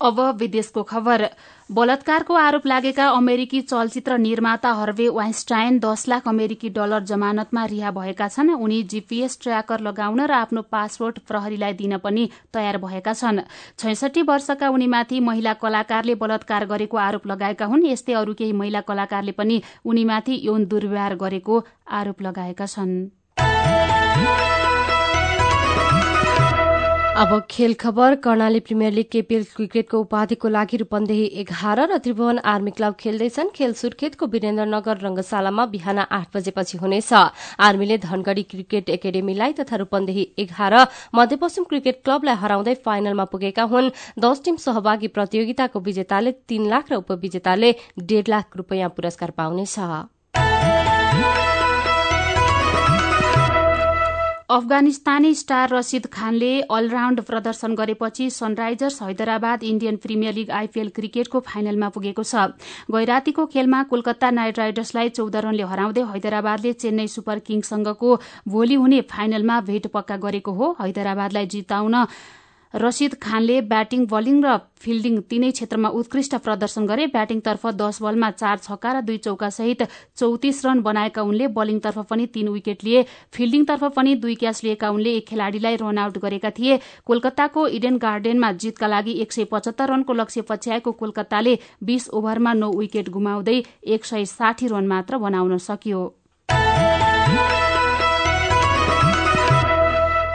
अब 0.00 0.20
विदेशको 0.38 0.82
खबर। 0.82 1.28
बलात्कारको 1.70 2.34
आरोप 2.34 2.66
लागेका 2.66 3.06
अमेरिकी 3.10 3.60
चलचित्र 3.62 4.16
निर्माता 4.18 4.70
हर्वे 4.72 5.08
वाइन्स्टाइन 5.10 5.78
दस 5.78 6.08
लाख 6.08 6.28
अमेरिकी 6.28 6.68
डलर 6.70 7.02
जमानतमा 7.04 7.64
रिहा 7.64 7.90
भएका 7.90 8.28
छन्। 8.28 8.50
उनी 8.56 8.82
जीपीएस 8.84 9.38
ट्र्याकर 9.42 9.80
लगाउन 9.80 10.20
र 10.20 10.32
आफ्नो 10.40 10.62
पासपोर्ट 10.72 11.18
प्रहरीलाई 11.28 11.72
दिन 11.74 11.96
पनि 11.98 12.28
तयार 12.48 12.78
भएका 12.78 13.12
छन्। 13.12 13.40
छैसठी 13.78 14.22
वर्षका 14.24 14.68
उनीमाथि 14.70 15.20
महिला 15.20 15.52
कलाकारले 15.60 16.14
बलात्कार 16.16 16.66
गरेको 16.66 16.96
आरोप 16.98 17.26
लगाएका 17.26 17.66
हुन्। 17.66 17.86
यस्तै 17.86 18.12
अरू 18.14 18.34
केही 18.34 18.52
महिला 18.54 18.80
कलाकारले 18.82 19.32
पनि 19.32 19.62
उनीमाथि 19.84 20.40
यौन 20.44 20.64
दुर्व्यवहार 20.66 21.14
गरेको 21.16 21.64
आरोप 21.92 22.22
लगाएका 22.22 22.66
छन्। 22.66 22.92
अब 27.10 27.40
खेल 27.50 27.72
खबर 27.74 28.14
कर्णाली 28.24 28.60
प्रिमियर 28.60 28.92
लिग 28.92 29.06
केपीएल 29.12 29.44
क्रिकेटको 29.56 29.98
उपाधिको 30.00 30.48
लागि 30.48 30.76
रूपन्देही 30.76 31.24
एघार 31.40 31.80
र 31.82 31.96
त्रिभुवन 31.98 32.38
आर्मी 32.38 32.70
क्लब 32.70 32.94
खेल्दैछन्। 33.00 33.48
खेल 33.50 33.72
सुर्खेतको 33.74 34.26
वीरेन्द्रनगर 34.26 34.96
रंगशालामा 34.98 35.66
बिहान 35.66 35.98
आठ 36.00 36.28
बजेपछि 36.34 36.78
हुनेछ। 36.78 37.12
आर्मीले 37.60 37.98
धनगढ़ी 37.98 38.42
क्रिकेट 38.42 38.88
एकाडेमीलाई 38.90 39.52
तथा 39.60 39.76
रूपन्देही 39.76 40.24
एघार 40.38 40.74
मध्यपश्चिम 41.14 41.64
क्रिकेट 41.64 42.00
क्लबलाई 42.04 42.36
हराउँदै 42.36 42.74
फाइनलमा 42.86 43.24
पुगेका 43.26 43.62
हुन्। 43.64 43.90
दश 44.18 44.40
टीम 44.44 44.56
सहभागी 44.58 45.08
प्रतियोगिताको 45.10 45.80
विजेताले 45.80 46.32
तीन 46.48 46.68
लाख 46.70 46.92
र 46.92 47.02
उपविजेताले 47.02 47.74
डेढ़ 48.00 48.28
लाख 48.28 48.56
रूपियाँ 48.56 48.88
पुरस्कार 48.96 49.30
पाउनेछ। 49.36 49.76
अफगानिस्तानी 54.50 55.34
स्टार 55.34 55.68
रसिद 55.70 56.06
खानले 56.12 56.48
अलराउण्ड 56.76 57.20
प्रदर्शन 57.26 57.74
गरेपछि 57.74 58.28
Sunrisers 58.30 59.02
Hyderabad 59.02 59.62
Indian 59.64 59.96
Premier 59.96 60.34
League 60.34 60.50
IPL 60.52 60.88
क्रिकेटको 60.96 61.40
फाइनलमा 61.42 61.88
पुगेको 61.88 62.24
छ। 62.24 62.50
गैरातीको 62.90 63.46
खेलमा 63.46 63.82
कोलकाता 63.92 64.30
नाइट 64.30 64.58
राइडर्सलाई 64.58 65.08
चौध 65.14 65.36
रनले 65.38 65.70
हराउँदै 65.70 66.02
हैदराबादले 66.10 66.72
चेन्नई 66.82 67.06
सुपर 67.14 67.38
किङ्ससँगको 67.46 68.16
भोलि 68.50 68.80
हुने 68.82 69.00
फाइनलमा 69.06 69.60
भेट 69.70 69.86
पक्का 69.94 70.16
गरेको 70.18 70.52
हो। 70.52 70.74
हैदराबादलाई 70.80 71.46
जिताउन 71.46 71.94
रसिद 72.74 73.14
खानले 73.22 73.60
ब्याटिङ 73.68 74.06
बलिङ 74.06 74.36
र 74.44 74.56
फिल्डिङ 74.80 75.14
तीनै 75.30 75.50
क्षेत्रमा 75.52 75.88
उत्कृष्ट 76.00 76.34
प्रदर्शन 76.44 76.86
गरे। 76.86 77.06
ब्याटिङतर्फ 77.08 77.66
दश 77.76 77.98
बलमा 78.02 78.30
चार 78.32 78.58
छक्का 78.58 78.92
र 78.92 79.00
दुई 79.02 79.16
चौका 79.24 79.48
सहित 79.50 79.82
चौतिस 80.16 80.64
रन 80.66 80.80
बनाएका 80.82 81.22
उनले 81.22 81.48
बलिङतर्फ 81.56 81.98
पनि 82.10 82.26
तीन 82.34 82.48
विकेट 82.50 82.84
लिए। 82.84 83.02
फिल्डिङतर्फ 83.32 83.84
पनि 83.96 84.14
दुई 84.22 84.34
क्याच 84.36 84.62
लिएका 84.64 84.90
उनले 84.90 85.14
एक 85.16 85.26
खेलाड़ीलाई 85.28 85.76
रन 85.82 85.98
आउट 85.98 86.18
गरेका 86.18 86.50
थिए। 86.58 86.78
कोलकाताको 87.06 87.66
इडेन 87.78 87.98
गार्डनमा 87.98 88.52
जितका 88.60 88.86
लागि 88.86 89.18
एक 89.22 89.32
सय 89.32 89.44
पचहत्तर 89.52 89.92
रनको 89.92 90.12
लक्ष्य 90.14 90.42
पछ्याएको 90.48 90.92
कोलकाताले 91.02 91.58
बीस 91.82 92.08
ओभरमा 92.14 92.52
नौ 92.54 92.70
विकेट 92.78 93.08
गुमाउँदै 93.10 93.58
एक 93.96 94.04
सय 94.04 94.24
साठी 94.32 94.66
रन 94.68 94.86
मात्र 94.86 95.18
बनाउन 95.18 95.58
सक्यो। 95.60 96.06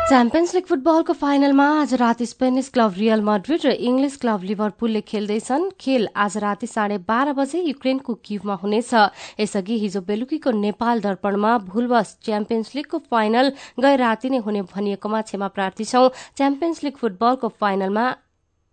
च्याम्पियन्स 0.06 0.54
लिग 0.54 0.66
फुटबलको 0.66 1.14
फाइनलमा 1.18 1.66
आज 1.82 1.94
राति 2.00 2.26
स्पेनिस 2.26 2.68
क्लब 2.70 2.94
रियल 2.98 3.22
मड्रिड 3.26 3.64
र 3.66 3.72
इङ्ग्लिस 3.88 4.18
क्लब 4.18 4.44
लिभरपुलले 4.44 5.02
खेल्दैछन्। 5.02 5.64
खेल 5.82 6.08
आज 6.16 6.38
राति 6.38 6.68
साढे 6.68 6.98
बाह्र 7.08 7.34
बजे 7.34 7.62
युक्रेनको 7.62 8.14
क्युबमा 8.26 8.54
हुनेछ। 8.64 8.94
यसअघि 9.40 9.78
हिजो 9.80 10.02
बेलुकीको 10.06 10.52
नेपाल 10.60 11.02
दर्पणमा 11.02 11.58
भूलवश 11.72 12.16
च्याम्पियन्स 12.22 12.76
लिगको 12.76 12.98
फाइनल 13.10 13.52
गए 13.80 13.96
राति 13.98 14.30
नै 14.30 14.44
हुने 14.46 14.62
भनिएकोमा 14.76 15.22
क्षमा 15.26 15.48
प्रार्थी 15.58 15.86
छौं। 15.86 16.10
च्याम्पियन्स 16.38 16.84
लिग 16.84 17.02
फुटबलको 17.02 17.50
फाइनलमा 17.58 18.06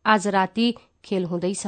आज 0.05 0.29
राति 0.37 0.75
खेल 1.05 1.25
हुँदैछ। 1.25 1.67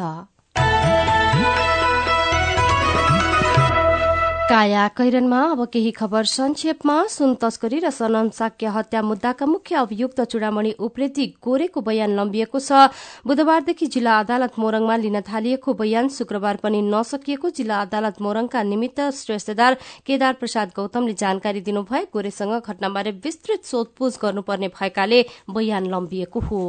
काया 4.44 4.86
कैरनमा 4.96 5.38
अब 5.52 5.64
केही 5.72 5.90
खबर 5.90 6.24
संक्षेपमा 6.28 6.96
सुन 7.08 7.34
तस्करी 7.40 7.78
र 7.80 7.90
सनम 7.90 8.28
साक्य 8.28 8.66
हत्या 8.68 9.00
मुद्दाका 9.02 9.46
मुख्य 9.46 9.74
अभियुक्त 9.74 10.20
चुडामणि 10.22 10.72
उप्रेती 10.78 11.26
गोरेको 11.40 11.80
बयान 11.80 12.12
लम्बिएको 12.12 12.60
छ। 12.60 12.92
बुधबारदेखि 13.24 13.86
जिल्ला 13.88 14.18
अदालत 14.20 14.58
मोरङमा 14.58 14.96
लिन 14.96 15.20
थालिएको 15.24 15.72
बयान 15.74 16.08
शुक्रबार 16.10 16.56
पनि 16.60 16.82
नसकिएको 16.84 17.50
जिल्ला 17.50 17.80
अदालत 17.80 18.20
मोरङका 18.20 18.62
निमित्त 18.64 19.00
श्रेष्ठदार 19.16 19.78
केदार 20.04 20.32
प्रसाद 20.36 20.76
गौतमले 20.76 21.14
जानकारी 21.14 21.60
दिनुभए 21.62 22.02
गोरेसँग 22.12 22.60
घटनाबारे 22.60 23.10
विस्तृत 23.24 23.64
सोधपूछ 23.64 24.18
गर्नुपर्ने 24.22 24.68
भएकाले 24.76 25.22
बयान 25.50 25.88
लम्बिएको 25.88 26.40
हो। 26.42 26.60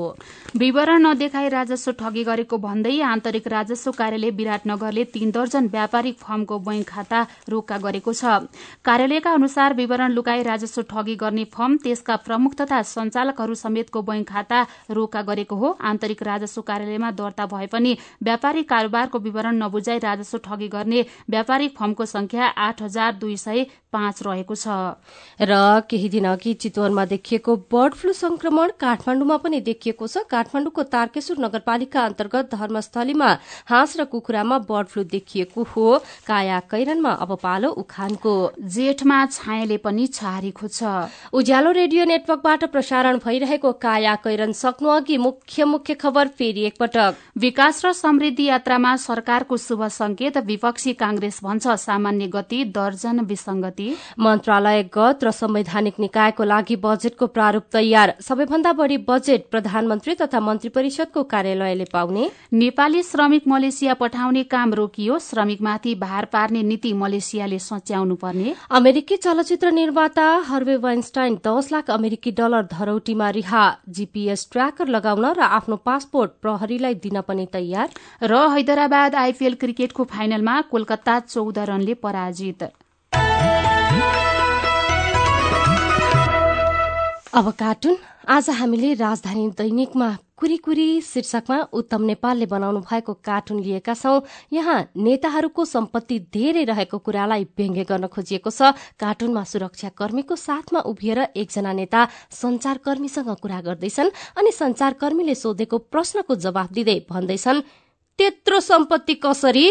विवरण 0.55 1.07
नदेखाई 1.07 1.49
राजस्व 1.49 1.91
ठगी 1.99 2.23
गरेको 2.23 2.57
भन्दै 2.61 2.95
आन्तरिक 3.11 3.47
राजस्व 3.49 3.91
कार्यालय 3.99 4.31
विराटनगरले 4.39 5.03
तीन 5.11 5.31
दर्जन 5.35 5.67
व्यापारिक 5.75 6.17
फर्मको 6.23 6.59
बैंक 6.61 6.88
खाता 6.88 7.25
रोक्का 7.65 7.78
गरेको 7.80 8.13
छ। 8.13 8.45
कार्यालयका 8.86 9.32
अनुसार 9.34 9.73
विवरण 9.73 10.12
लुकाई 10.12 10.41
राजस्व 10.43 10.82
ठगी 10.86 11.15
गर्ने 11.15 11.43
फर्म 11.49 11.78
त्यसका 11.84 12.15
प्रमुख 12.21 12.54
तथा 12.56 12.82
सञ्चालकहरू 12.86 13.54
समेतको 13.56 14.01
बैंक 14.01 14.28
खाता 14.30 14.62
रोक्का 14.91 15.21
गरेको 15.23 15.56
हो। 15.56 15.69
आन्तरिक 15.82 16.21
राजस्व 16.23 16.62
कार्यालयमा 16.62 17.12
दर्ता 17.12 17.45
भए 17.45 17.67
पनि 17.67 17.97
व्यापारिक 18.21 18.69
कारोबारको 18.69 19.19
विवरण 19.19 19.56
नबुझाई 19.58 19.99
राजस्व 19.99 20.38
ठगी 20.45 20.67
गर्ने 20.69 21.06
व्यापारिक 21.30 21.75
फर्मको 21.78 22.06
संख्या 22.06 22.45
आठ 22.45 22.82
हजार 22.82 23.13
दुई 23.15 23.38
सय 23.38 23.65
पाँच 23.95 24.21
रहेको 24.23 24.55
छ। 24.55 24.67
र 25.41 25.53
केही 25.88 26.10
दिन 26.10 26.27
अघि 26.27 26.53
चितवनमा 26.55 27.05
देखिएको 27.08 27.55
बर्ड 27.71 27.93
फ्लू 27.95 28.13
संक्रमण 28.15 28.71
काठमाण्डुमा 28.79 29.38
पनि 29.39 29.60
देखिएको 29.63 30.08
छ। 30.08 30.27
काठमाण्डुको 30.27 30.84
तारकेश्वर 30.91 31.38
नगरपालिका 31.39 32.05
अन्तर्गत 32.05 32.53
धर्मस्थलीमा 32.53 33.29
हाँस 33.69 33.97
र 33.97 34.03
कुखुरामा 34.12 34.58
बर्ड 34.67 34.88
फ्लू 34.88 35.03
देखिएको 35.05 35.63
हो। 35.65 35.88
काया 36.27 36.60
कैरनमा 36.67 37.12
अब 37.17 37.36
पालो 37.41 37.69
उखानको। 37.77 38.34
जेठमा 38.75 39.19
छायाले 39.27 39.77
पनि 39.79 40.08
छारेको 40.10 40.67
छ। 40.67 41.10
उज्यालो 41.34 41.71
रेडियो 41.73 42.05
नेटवर्कबाट 42.05 42.63
प्रसारण 42.71 43.17
भइरहेको 43.25 43.71
काया 43.79 44.15
कैरन 44.23 44.51
सक्नु 44.55 44.89
अघि 44.91 45.17
मुख्य 45.17 45.65
मुख्य 45.65 45.93
खबर 45.95 46.27
फेरि 46.36 46.65
एकपटक। 46.65 47.15
विकास 47.38 47.86
र 47.86 47.91
समृद्धि 47.95 48.45
यात्रामा 48.45 48.95
सरकारको 48.99 49.58
शुभ 49.58 49.84
संकेत 49.93 50.38
विपक्षी 50.45 50.93
कांग्रेस 50.95 51.39
भन्छ 51.43 51.67
सामान्य 51.79 52.27
गति 52.27 52.63
दर्जन 52.75 53.19
विसंगति 53.25 53.85
मन्त्रालयगत 54.19 55.24
र 55.24 55.32
संवैधानिक 55.34 56.00
निकायको 56.00 56.43
लागि 56.43 56.76
बजेटको 56.78 57.28
प्रारूप 57.28 57.63
तयार। 57.71 58.13
सबैभन्दा 58.21 58.74
बढ़ी 58.74 58.98
बजेट 59.06 59.48
प्रधानमन्त्री 59.52 60.15
तथा 60.15 60.39
मन्त्री 60.39 60.69
परिषदको 60.69 61.24
कार्यालयले 61.26 61.86
पाउने। 61.93 62.30
नेपाली 62.54 63.04
श्रमिक 63.04 63.48
मलेसिया 63.48 63.93
पठाउने 63.95 64.43
काम 64.45 64.74
रोकियो। 64.74 65.19
श्रमिकमाथि 65.21 65.95
भार 65.95 66.26
पार्ने 66.26 66.63
नीति 66.63 66.93
मलेसियाले 66.95 67.60
सच्याउनु 67.60 68.15
पर्ने 68.15 68.56
अमेरिकी 68.71 69.17
चलचित्र 69.17 69.71
निर्माता 69.71 70.28
हर्वे 70.48 70.76
वाइन्स्टाइन 70.78 71.39
दस 71.48 71.71
लाख 71.71 71.89
अमेरिकी 71.91 72.32
डलर 72.32 72.63
धरौटीमा 72.71 73.30
रिहा। 73.32 73.65
जीपीएस 73.89 74.48
ट्र्याकर 74.52 74.88
लगाउन 74.89 75.26
र 75.28 75.41
आफ्नो 75.52 75.76
पासपोर्ट 75.86 76.32
प्रहरीलाई 76.41 76.95
दिन 77.02 77.21
पनि 77.21 77.48
तयार। 77.54 77.89
र 78.24 78.34
हैदराबाद 78.52 79.15
आइपीएल 79.15 79.54
क्रिकेटको 79.56 80.04
फाइनलमा 80.06 80.62
कोलकाता 80.71 81.19
चौध 81.21 81.60
रनले 81.60 81.93
पराजित। 81.95 82.63
अब 87.36 87.49
कार्टुन। 87.51 87.97
आज 88.29 88.49
हामीले 88.49 88.93
राजधानी 88.93 89.47
दैनिकमा 89.60 90.10
कुरी 90.39 91.01
शीर्षकमा 91.01 91.58
उत्तम 91.73 92.01
नेपालले 92.01 92.45
बनाउनु 92.45 92.79
भएको 92.79 93.13
कार्टुन 93.13 93.60
लिएका 93.60 93.93
छौं। 93.93 94.21
यहाँ 94.53 94.77
नेताहरूको 94.97 95.65
सम्पत्ति 95.65 96.19
धेरै 96.34 96.63
रहेको 96.63 96.97
कुरालाई 96.97 97.43
व्यङ्ग्य 97.58 97.84
गर्न 97.84 98.08
खोजिएको 98.08 98.49
छ। 98.49 98.71
कार्टुनमा 98.95 99.43
सुरक्षा 99.43 99.89
कर्मीको 99.99 100.36
साथमा 100.36 100.79
उभिएर 100.79 101.19
एकजना 101.36 101.73
नेता 101.73 102.08
संचारकर्मीसँग 102.31 103.29
कुरा 103.43 103.60
गर्दैछन् 103.62 104.15
अनि 104.39 104.51
संचारकर्मीले 104.51 105.36
सोधेको 105.36 105.77
प्रश्नको 105.91 106.36
जवाब 106.36 106.69
दिँदै 106.71 106.99
भन्दैछन् 107.12 107.62
त्यत्रो 108.19 108.60
सम्पत्ति 108.62 109.15
कसरी? 109.19 109.67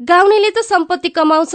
गाउनेले 0.00 0.50
त 0.50 0.64
सम्पत्ति 0.64 1.08
कमाउँछ 1.12 1.54